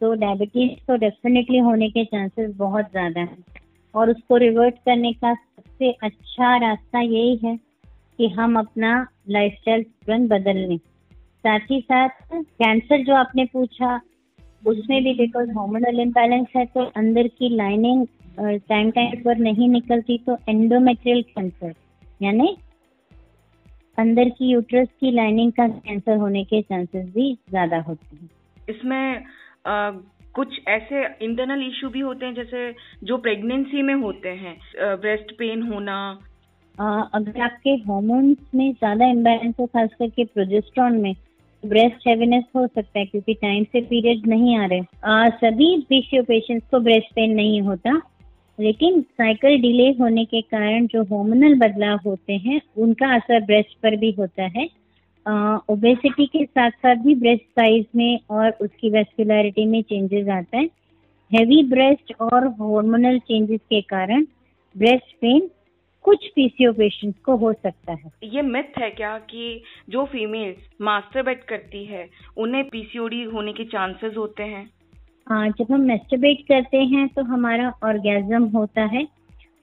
तो 0.01 0.13
डायबिटीज़ 0.15 0.71
तो 0.87 0.95
डेफिनेटली 0.97 1.57
होने 1.59 1.89
के 1.89 2.05
चांसेस 2.05 2.55
बहुत 2.57 2.91
ज़्यादा 2.91 3.21
हैं। 3.21 3.43
और 3.95 4.09
उसको 4.09 4.37
रिवर्ट 4.37 4.75
करने 4.85 5.11
का 5.13 5.33
सबसे 5.33 5.91
अच्छा 6.03 6.55
रास्ता 6.59 6.99
यही 7.01 7.35
है 7.43 7.55
कि 8.17 8.27
हम 8.29 8.57
अपना 8.59 8.95
लाइफस्टाइल 9.29 9.83
तुरंत 9.83 10.29
बदल 10.31 10.57
लें। 10.59 10.77
साथ 10.77 11.59
ही 11.71 11.79
साथ 11.81 12.09
कैंसर 12.33 13.03
जो 13.03 13.15
आपने 13.15 13.45
पूछा, 13.45 13.99
उसमें 14.63 15.03
भी 15.03 15.13
बिकॉज़ 15.13 15.49
हार्मोनल 15.51 15.99
इम्बैलेंस 15.99 16.47
है 16.55 16.65
तो 16.65 16.83
अंदर 16.97 17.27
की 17.29 17.49
लाइनिंग 17.55 18.05
टाइम 18.39 18.91
टाइम 18.91 19.23
पर 19.23 19.37
नहीं 19.39 19.69
निकलती 19.69 20.17
तो 20.17 20.37
एंडोमेट्रियल 20.49 21.21
कैंसर 21.23 21.73
यानी 22.21 22.55
अंदर 23.97 24.29
की 24.29 24.51
यूट्रस 24.51 24.87
की 24.99 25.11
लाइनिंग 25.11 25.51
का 25.51 25.67
कैंसर 25.67 26.17
होने 26.17 26.43
के 26.43 26.61
चांसेस 26.61 27.05
भी 27.13 27.33
ज़्यादा 27.49 27.79
होते 27.79 28.15
हैं। 28.15 28.29
इसमें 28.69 29.23
कुछ 30.35 30.59
ऐसे 30.67 31.03
इंटरनल 31.25 31.63
इश्यू 31.63 31.89
भी 31.89 31.99
होते 31.99 32.25
हैं 32.25 32.33
जैसे 32.35 32.71
जो 33.03 33.17
प्रेगनेंसी 33.17 33.81
में 33.81 33.93
होते 33.95 34.29
हैं 34.29 34.55
ब्रेस्ट 34.99 35.35
पेन 35.37 35.61
होना। 35.63 35.97
अगर 36.75 37.41
आपके 37.41 37.69
हॉर्मोन्स 37.83 38.37
में 38.55 38.71
ज़्यादा 38.71 39.05
इम्बेलेंस 39.07 39.53
हो 39.59 39.65
खास 39.67 39.89
करके 39.99 40.23
प्रोजेस्ट्रॉन 40.25 41.01
में 41.01 41.13
ब्रेस्ट 41.63 42.07
हेवीनेस 42.07 42.43
हो 42.55 42.65
सकता 42.67 42.99
है 42.99 43.05
क्योंकि 43.05 43.33
टाइम 43.33 43.63
से 43.63 43.81
पीरियड 43.81 44.27
नहीं 44.27 44.57
आ 44.57 44.65
रहे। 44.65 44.79
आ, 45.05 45.29
सभी 45.29 45.77
पीसीओ 45.89 46.23
पेशेंट्स 46.23 46.67
को 46.71 46.79
ब्रेस्ट 46.79 47.13
पेन 47.15 47.35
नहीं 47.35 47.61
होता 47.61 48.01
लेकिन 48.59 49.01
साइकिल 49.01 49.61
डिले 49.61 49.89
होने 49.99 50.23
के 50.25 50.41
कारण 50.43 50.87
जो 50.87 51.03
हॉर्मोनल 51.05 51.55
बदलाव 51.59 51.99
होते 52.05 52.33
हैं 52.37 52.59
उनका 52.77 53.13
असर 53.15 53.45
ब्रेस्ट 53.45 53.77
पर 53.83 53.95
भी 53.95 54.11
होता 54.11 54.43
है। 54.57 54.67
ओबेसिटी 55.25 56.25
के 56.25 56.43
साथ 56.45 56.71
साथ 56.71 56.95
भी 56.95 57.15
ब्रेस्ट 57.15 57.43
साइज़ 57.43 57.85
में 57.95 58.19
और 58.29 58.49
उसकी 58.61 58.89
वेस्कुलरिटी 58.89 59.65
में 59.65 59.81
चेंजेस 59.81 60.27
आता 60.27 60.57
है। 60.57 60.69
हैवी 61.31 61.61
ब्रेस्ट 61.63 62.13
और 62.21 62.47
हार्मोनल 62.53 63.19
चेंजेस 63.19 63.59
के 63.59 63.81
कारण 63.81 64.25
ब्रेस्ट 64.75 65.15
पेन 65.15 65.49
कुछ 66.05 66.27
पीसीओ 66.27 66.71
पेशेंट्स 66.73 67.19
को 67.19 67.35
हो 67.35 67.51
सकता 67.53 67.93
है। 67.93 68.11
ये 68.23 68.41
मिथ 68.41 68.77
है 68.77 68.89
क्या 68.89 69.17
कि 69.19 69.61
जो 69.89 70.03
फीमेल्स 70.05 70.57
मास्टरबेट 70.81 71.43
करती 71.43 71.83
है 71.85 72.07
उन्हें 72.37 72.63
पीसीओडी 72.69 73.23
होने 73.23 73.53
के 73.53 73.63
चांसेस 73.65 74.13
होते 74.17 74.43
हैं? 74.43 74.69
हाँ 75.27 75.49
जब 75.49 75.71
हम 75.71 75.81
मेस्टरबेट 75.81 76.41
करते 76.47 76.77
हैं 76.77 77.07
तो 77.07 77.23
हमारा 77.23 77.71
ऑर्गेजम 77.83 78.43
होता 78.47 78.85
है। 78.85 79.07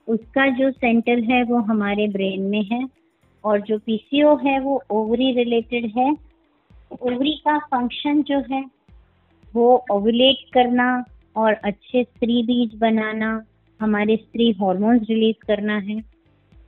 उसका 0.07 0.47
जो 0.49 0.71
सेंटर 0.71 1.19
है 1.23 1.43
वो 1.43 1.57
हमारे 1.61 2.07
ब्रेन 2.07 2.41
में 2.41 2.63
है। 2.63 2.83
और 3.43 3.61
जो 3.61 3.77
पीसीओ 3.77 4.35
है 4.37 4.59
वो 4.59 4.81
ओवरी 4.91 5.31
रिलेटेड 5.33 5.85
है। 5.97 6.11
ओवरी 7.01 7.31
का 7.45 7.57
फ़ंक्शन 7.59 8.21
जो 8.23 8.39
है, 8.51 8.63
वो 9.53 9.85
ओवुलेट 9.91 10.49
करना 10.53 11.03
और 11.35 11.53
अच्छे 11.53 12.03
स्त्री 12.03 12.41
बीज 12.43 12.75
बनाना, 12.75 13.43
हमारे 13.79 14.15
स्त्री 14.15 14.51
हॉर्मोन्स 14.51 15.07
रिलीज़ 15.09 15.45
करना 15.47 15.77
है। 15.79 15.99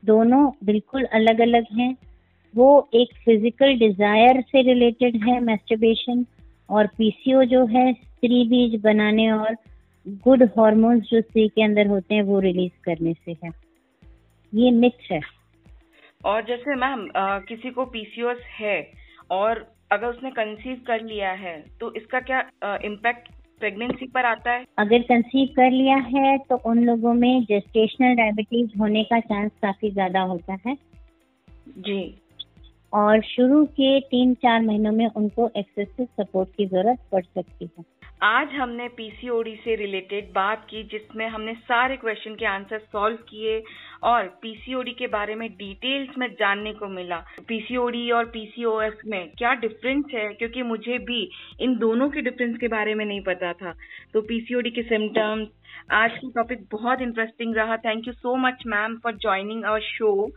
दोनों 0.04 0.50
बिल्कुल 0.66 1.04
अलग 1.14 1.42
अलग 1.42 1.66
हैं। 1.74 1.96
वो 2.54 2.90
एक 2.94 3.14
फ़िज़िकल 3.26 3.74
डिज़ायर 3.78 4.42
से 4.42 4.62
रिलेटेड 4.62 5.16
है 5.24 5.40
मेस्टरबेशन 5.40 6.26
और 6.70 6.88
पीसीओ 6.98 7.44
जो 7.44 7.66
है 7.66 7.92
स्त्री 7.94 8.44
बीज 8.48 8.80
बनाने 8.82 9.32
और 9.32 9.56
गुड 10.24 10.44
हॉर्मोन्स 10.58 11.04
जो 11.04 11.22
स्त्री 11.22 11.48
के 11.48 11.64
अंदर 11.64 11.88
होते 11.88 12.16
हैं 12.16 12.24
वो 12.24 12.40
रिलीज़ 12.40 12.72
करने 12.84 13.14
से 13.14 13.36
है। 13.44 13.52
ये 14.54 14.72
मिथ 14.72 15.12
है। 15.12 15.20
और 16.24 16.42
जैसे 16.46 16.76
मैम 16.76 17.08
किसी 17.48 17.70
को 17.70 17.86
पीसीओएस 17.88 18.44
है 18.52 18.78
और 19.32 19.66
अगर 19.92 20.08
उसने 20.08 20.30
कंसीव 20.32 20.82
कर 20.88 21.04
लिया 21.04 21.32
है 21.38 21.60
तो 21.80 21.94
इसका 21.96 22.20
क्या 22.22 22.40
इम्पैक्ट 22.86 23.28
प्रेगनेंसी 23.62 24.08
पर 24.08 24.26
आता 24.26 24.52
है? 24.52 24.66
अगर 24.80 25.02
कंसीव 25.02 25.48
कर 25.56 25.72
लिया 25.72 25.96
है 26.08 26.38
तो 26.40 26.56
उन 26.66 26.84
लोगों 26.84 27.14
में 27.14 27.44
जेस्टेशनल 27.44 28.16
डायबिटीज़ 28.16 28.78
होने 28.80 29.04
का 29.04 29.20
चांस 29.22 29.52
काफ़ी 29.62 29.92
ज़्यादा 29.92 30.22
होता 30.24 30.58
है। 30.66 30.76
जी। 31.80 32.02
और 32.94 33.22
शुरू 33.24 33.64
के 33.72 34.00
तीन 34.02 34.34
चार 34.36 34.62
महीनों 34.62 34.92
में 34.92 35.06
उनको 35.08 35.50
एक्सेसिव 35.58 36.08
सपोर्ट 36.18 36.50
की 36.58 36.66
ज़रूरत 36.66 37.00
पड़ 37.12 37.24
सकती 37.24 37.66
है। 37.68 37.84
आज 38.24 38.52
हमने 38.54 38.88
पीसीओडी 38.88 39.56
से 39.56 39.76
रिलेटेड 39.76 40.26
बात 40.26 40.66
की, 40.70 40.84
जिसमें 40.84 41.28
हमने 41.28 41.54
सारे 41.54 41.96
क्वेश्चन 41.96 42.36
के 42.36 42.46
आंसर 42.46 42.80
सॉल्व 42.80 43.16
किए 43.16 43.64
और 44.04 44.28
पीसीओडी 44.42 44.92
के 44.92 45.08
बारे 45.08 45.36
में 45.36 45.50
डिटेल्स 45.50 46.18
में 46.18 46.28
जानने 46.28 46.74
को 46.74 46.88
मिला। 46.88 47.18
पीसीओडी 47.48 48.12
और 48.12 48.26
पीसीओएस 48.26 48.94
में 49.08 49.28
क्या 49.38 49.54
डिफरेंस 49.54 50.06
है? 50.14 50.28
क्योंकि 50.34 50.62
मुझे 50.62 50.98
भी 50.98 51.30
इन 51.62 51.76
दोनों 51.78 52.10
के 52.10 52.22
डिफरेंस 52.22 52.58
के 52.58 52.68
बारे 52.68 52.94
में 52.94 53.06
नहीं 53.06 53.22
पता 53.22 53.54
था। 53.54 53.74
तो 54.14 54.22
पीसीओडी 54.22 54.70
के 54.70 54.82
सिम्टम्स 54.84 55.48
आज 55.92 56.12
की 56.12 56.32
टॉपिक 56.36 56.66
बहुत 56.72 57.02
इंटरेस्टिंग 57.02 57.56
रहा। 57.56 57.78
Thank 57.78 58.08
you 58.08 58.14
so 58.14 58.36
much 58.36 58.64
ma'am 58.68 58.96
for 58.96 59.16
joining 59.18 59.64
our 59.64 59.82
show 59.82 60.30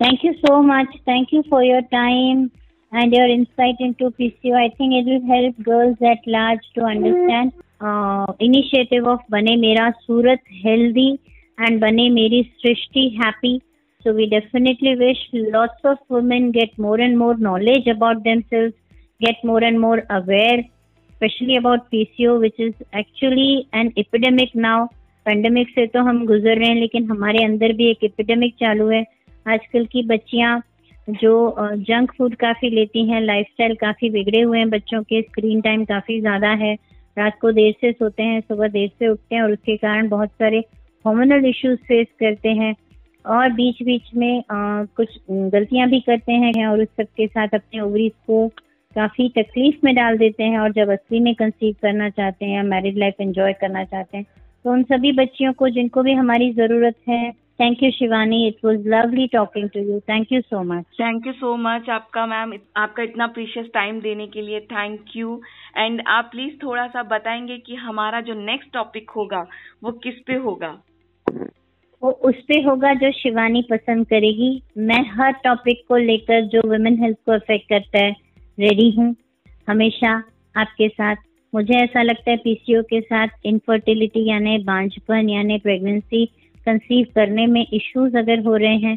thank 0.00 0.24
you 0.24 0.32
so 0.32 0.62
much 0.62 0.96
thank 1.08 1.34
you 1.34 1.42
for 1.42 1.64
your 1.64 1.80
time 1.80 2.48
and 2.91 3.13
your 3.13 3.27
insight 3.27 3.75
into 3.79 4.11
PCO. 4.11 4.53
I 4.55 4.69
think 4.77 4.93
it 4.93 5.05
will 5.05 5.25
help 5.27 5.63
girls 5.63 5.97
at 6.01 6.19
large 6.27 6.59
to 6.75 6.83
understand 6.83 7.53
uh, 7.79 8.27
initiative 8.39 9.07
of 9.07 9.19
Bane 9.29 9.59
Mera 9.59 9.93
Surat 10.05 10.39
healthy 10.63 11.19
and 11.57 11.79
Bane 11.79 12.13
Meri 12.13 12.51
Srishti 12.63 13.17
happy. 13.17 13.61
So 14.03 14.13
we 14.13 14.27
definitely 14.27 14.95
wish 14.95 15.17
lots 15.31 15.79
of 15.83 15.97
women 16.09 16.51
get 16.51 16.77
more 16.77 16.99
and 16.99 17.17
more 17.17 17.37
knowledge 17.37 17.87
about 17.87 18.23
themselves, 18.23 18.73
get 19.19 19.35
more 19.43 19.63
and 19.63 19.79
more 19.79 20.03
aware, 20.09 20.63
especially 21.11 21.57
about 21.57 21.91
PCO, 21.91 22.39
which 22.39 22.59
is 22.59 22.73
actually 22.93 23.67
an 23.73 23.93
epidemic 23.97 24.55
now. 24.55 24.89
Pandemic 25.25 25.69
से 25.69 25.85
तो 25.93 26.01
हम 26.03 26.25
गुजर 26.25 26.57
रहे 26.57 26.67
हैं 26.67 26.75
लेकिन 26.75 27.09
हमारे 27.09 27.43
अंदर 27.45 27.73
भी 27.77 27.89
एक 27.89 28.03
एपिडेमिक 28.03 28.55
चालू 28.59 28.87
है 28.89 29.03
आजकल 29.47 29.85
की 29.91 30.01
बच्चियां 30.07 30.59
जो 31.08 31.34
जंक 31.60 32.12
फ़ूड 32.12 32.34
काफ़ी 32.36 32.70
लेती 32.70 33.08
हैं 33.08 33.20
लाइफस्टाइल 33.20 33.74
काफ़ी 33.74 34.10
बिगड़े 34.10 34.40
हुए 34.40 34.58
हैं 34.58 34.68
बच्चों 34.70 35.02
के 35.02 35.20
स्क्रीन 35.22 35.60
टाइम 35.60 35.84
काफ़ी 35.84 36.20
ज़्यादा 36.20 36.48
है। 36.62 36.74
रात 37.16 37.38
को 37.40 37.52
देर 37.52 37.74
से 37.80 37.92
सोते 37.92 38.22
हैं 38.22 38.40
सुबह 38.40 38.68
देर 38.68 38.88
से 38.88 39.08
उठते 39.08 39.34
हैं 39.34 39.42
और 39.42 39.52
उसके 39.52 39.76
कारण 39.76 40.08
बहुत 40.08 40.30
सारे 40.30 40.64
हॉर्मोनल 41.04 41.44
इश्यूज़ 41.44 41.78
फेस 41.78 42.06
करते 42.20 42.48
हैं। 42.48 42.74
और 43.24 43.52
बीच 43.52 43.82
बीच 43.82 44.10
में 44.16 44.38
आ, 44.40 44.84
कुछ 44.96 45.18
गलतियाँ 45.30 45.88
भी 45.88 46.00
करते 46.00 46.32
हैं 46.32 46.66
और 46.66 46.82
उस 46.82 46.88
सबके 46.88 47.26
साथ 47.26 47.54
अपने 47.54 47.80
ओवरीज 47.80 48.12
को 48.26 48.46
काफ़ी 48.96 49.28
तकलीफ़ 49.28 49.76
में 49.84 49.94
डाल 49.94 50.18
देते 50.18 50.44
हैं 50.44 50.58
और 50.58 50.72
जब 50.72 50.90
असली 50.90 51.20
में 51.20 51.34
कंसीव 51.34 51.74
करना 51.82 52.08
चाहते 52.10 52.46
हैं 52.46 52.62
मैरिड 52.62 52.98
लाइफ 52.98 53.20
एंजॉय 53.20 53.52
करना 53.52 53.84
चाहते 53.84 54.16
हैं 54.16 54.26
तो 54.64 54.72
उन 54.72 54.82
सभी 54.82 55.12
बच्चियों 55.12 55.52
को 55.52 55.68
जिनको 55.68 56.02
भी 56.02 56.12
हमारी 56.12 56.52
ज़रूरत 56.52 56.94
है 57.08 57.32
thank 57.60 57.82
you 57.82 57.90
Shivani 57.90 58.46
it 58.46 58.56
was 58.64 58.88
lovely 58.88 59.26
talking 59.26 59.68
to 59.68 59.80
you 59.80 59.98
thank 60.00 60.32
you 60.32 60.40
so 60.40 60.62
much 60.62 60.84
thank 61.00 61.26
you 61.26 61.32
so 61.32 61.56
much 61.56 61.88
आपका 61.90 62.26
मैम 62.26 62.52
आपका 62.76 63.02
इतना 63.02 63.26
प्रीशियस 63.26 63.66
टाइम 63.74 64.00
देने 64.00 64.26
के 64.26 64.42
लिए. 64.42 64.60
थैंक 64.60 65.16
यू 65.16 65.40
एंड 65.76 66.02
आप 66.06 66.28
प्लीज़ 66.32 66.54
थोड़ा 66.62 66.86
सा 66.86 67.02
बताएँगे 67.02 67.58
कि 67.58 67.74
हमारा 67.74 68.20
जो 68.20 68.34
नेक्स्ट 68.34 68.72
टॉपिक 68.72 69.10
होगा 69.10 69.46
वो 69.84 69.92
किस 69.92 70.14
पे 70.26 70.34
होगा? 70.34 70.76
वो 72.02 72.10
उस 72.10 72.42
पे 72.48 72.60
होगा 72.60 72.94
जो 72.94 73.10
शिवानी 73.12 73.62
पसंद 73.70 74.06
करेगी. 74.06 74.62
मैं 74.78 75.02
हर 75.10 75.32
टॉपिक 75.44 75.82
को 75.88 75.96
लेकर 75.96 76.40
जो 76.46 76.60
वुमेन 76.68 77.02
हेल्थ 77.02 77.16
को 77.26 77.32
अफेक्ट 77.32 77.68
करता 77.68 78.04
है 78.04 78.10
रेडी 78.58 78.90
हूँ. 78.90 79.14
हमेशा 79.68 80.12
आपके 80.56 80.88
साथ. 80.88 81.16
मुझे 81.54 81.74
ऐसा 81.74 82.02
लगता 82.02 82.30
है 82.30 82.36
पीसीओ 82.36 82.82
के 82.82 83.00
साथ 83.00 83.28
इनफर्टिलिटी 83.44 84.24
यानी 84.28 84.58
बांझपन 84.58 85.28
यानी 85.28 85.58
प्रेगनेंसी 85.58 86.24
कंसीव 86.66 87.06
करने 87.14 87.46
में 87.46 87.60
इश्यूज़ 87.62 88.16
अगर 88.18 88.44
हो 88.46 88.56
रहे 88.56 88.76
हैं 88.78 88.96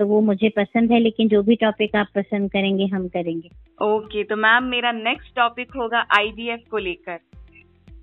तो 0.00 0.06
वो 0.06 0.20
मुझे 0.22 0.48
पसंद 0.56 0.92
है 0.92 0.98
लेकिन 1.00 1.28
जो 1.28 1.42
भी 1.42 1.56
टॉपिक 1.56 1.94
आप 1.96 2.06
पसंद 2.14 2.50
करेंगे 2.52 2.86
हम 2.86 3.06
करेंगे। 3.08 3.48
ओके 3.48 4.06
okay, 4.06 4.28
तो 4.28 4.36
मैम 4.38 4.64
मेरा 4.66 4.92
नेक्स्ट 4.92 5.34
टॉपिक 5.36 5.72
होगा 5.76 6.06
आईवीएफ 6.16 6.64
को 6.70 6.78
लेकर। 6.78 7.18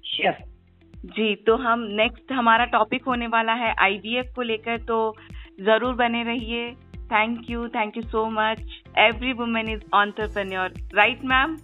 श्योर 0.06 0.34
जी 1.08 1.34
तो 1.48 1.56
हम 1.58 1.80
नेक्स्ट 1.96 2.32
हमारा 2.32 2.66
टॉपिक 2.72 3.06
होने 3.06 3.28
वाला 3.30 3.54
है 3.56 3.74
आईवीएफ 3.82 4.32
को 4.36 4.42
लेकर 4.44 4.78
तो 4.88 4.98
ज़रूर 5.62 5.94
बने 5.96 6.24
रहिए। 6.24 6.72
Thank 7.12 7.50
you 7.50 7.68
thank 7.70 7.98
you 7.98 8.04
so 8.04 8.26
much 8.32 8.62
every 9.00 9.34
women 9.36 9.70
is 9.70 9.82
entrepreneur 9.96 10.74
right 10.96 11.24
ma'am 11.26 11.58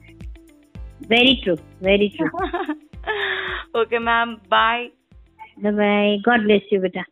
very 1.10 1.36
true 1.44 1.56
very 1.84 2.10
true 2.18 2.28
okay 3.82 4.00
ma'am 4.02 4.34
bye 4.52 4.90
bye 5.60 6.18
God 6.20 6.44
bless 6.44 6.70
you 6.74 6.82
बेटा। 6.82 7.04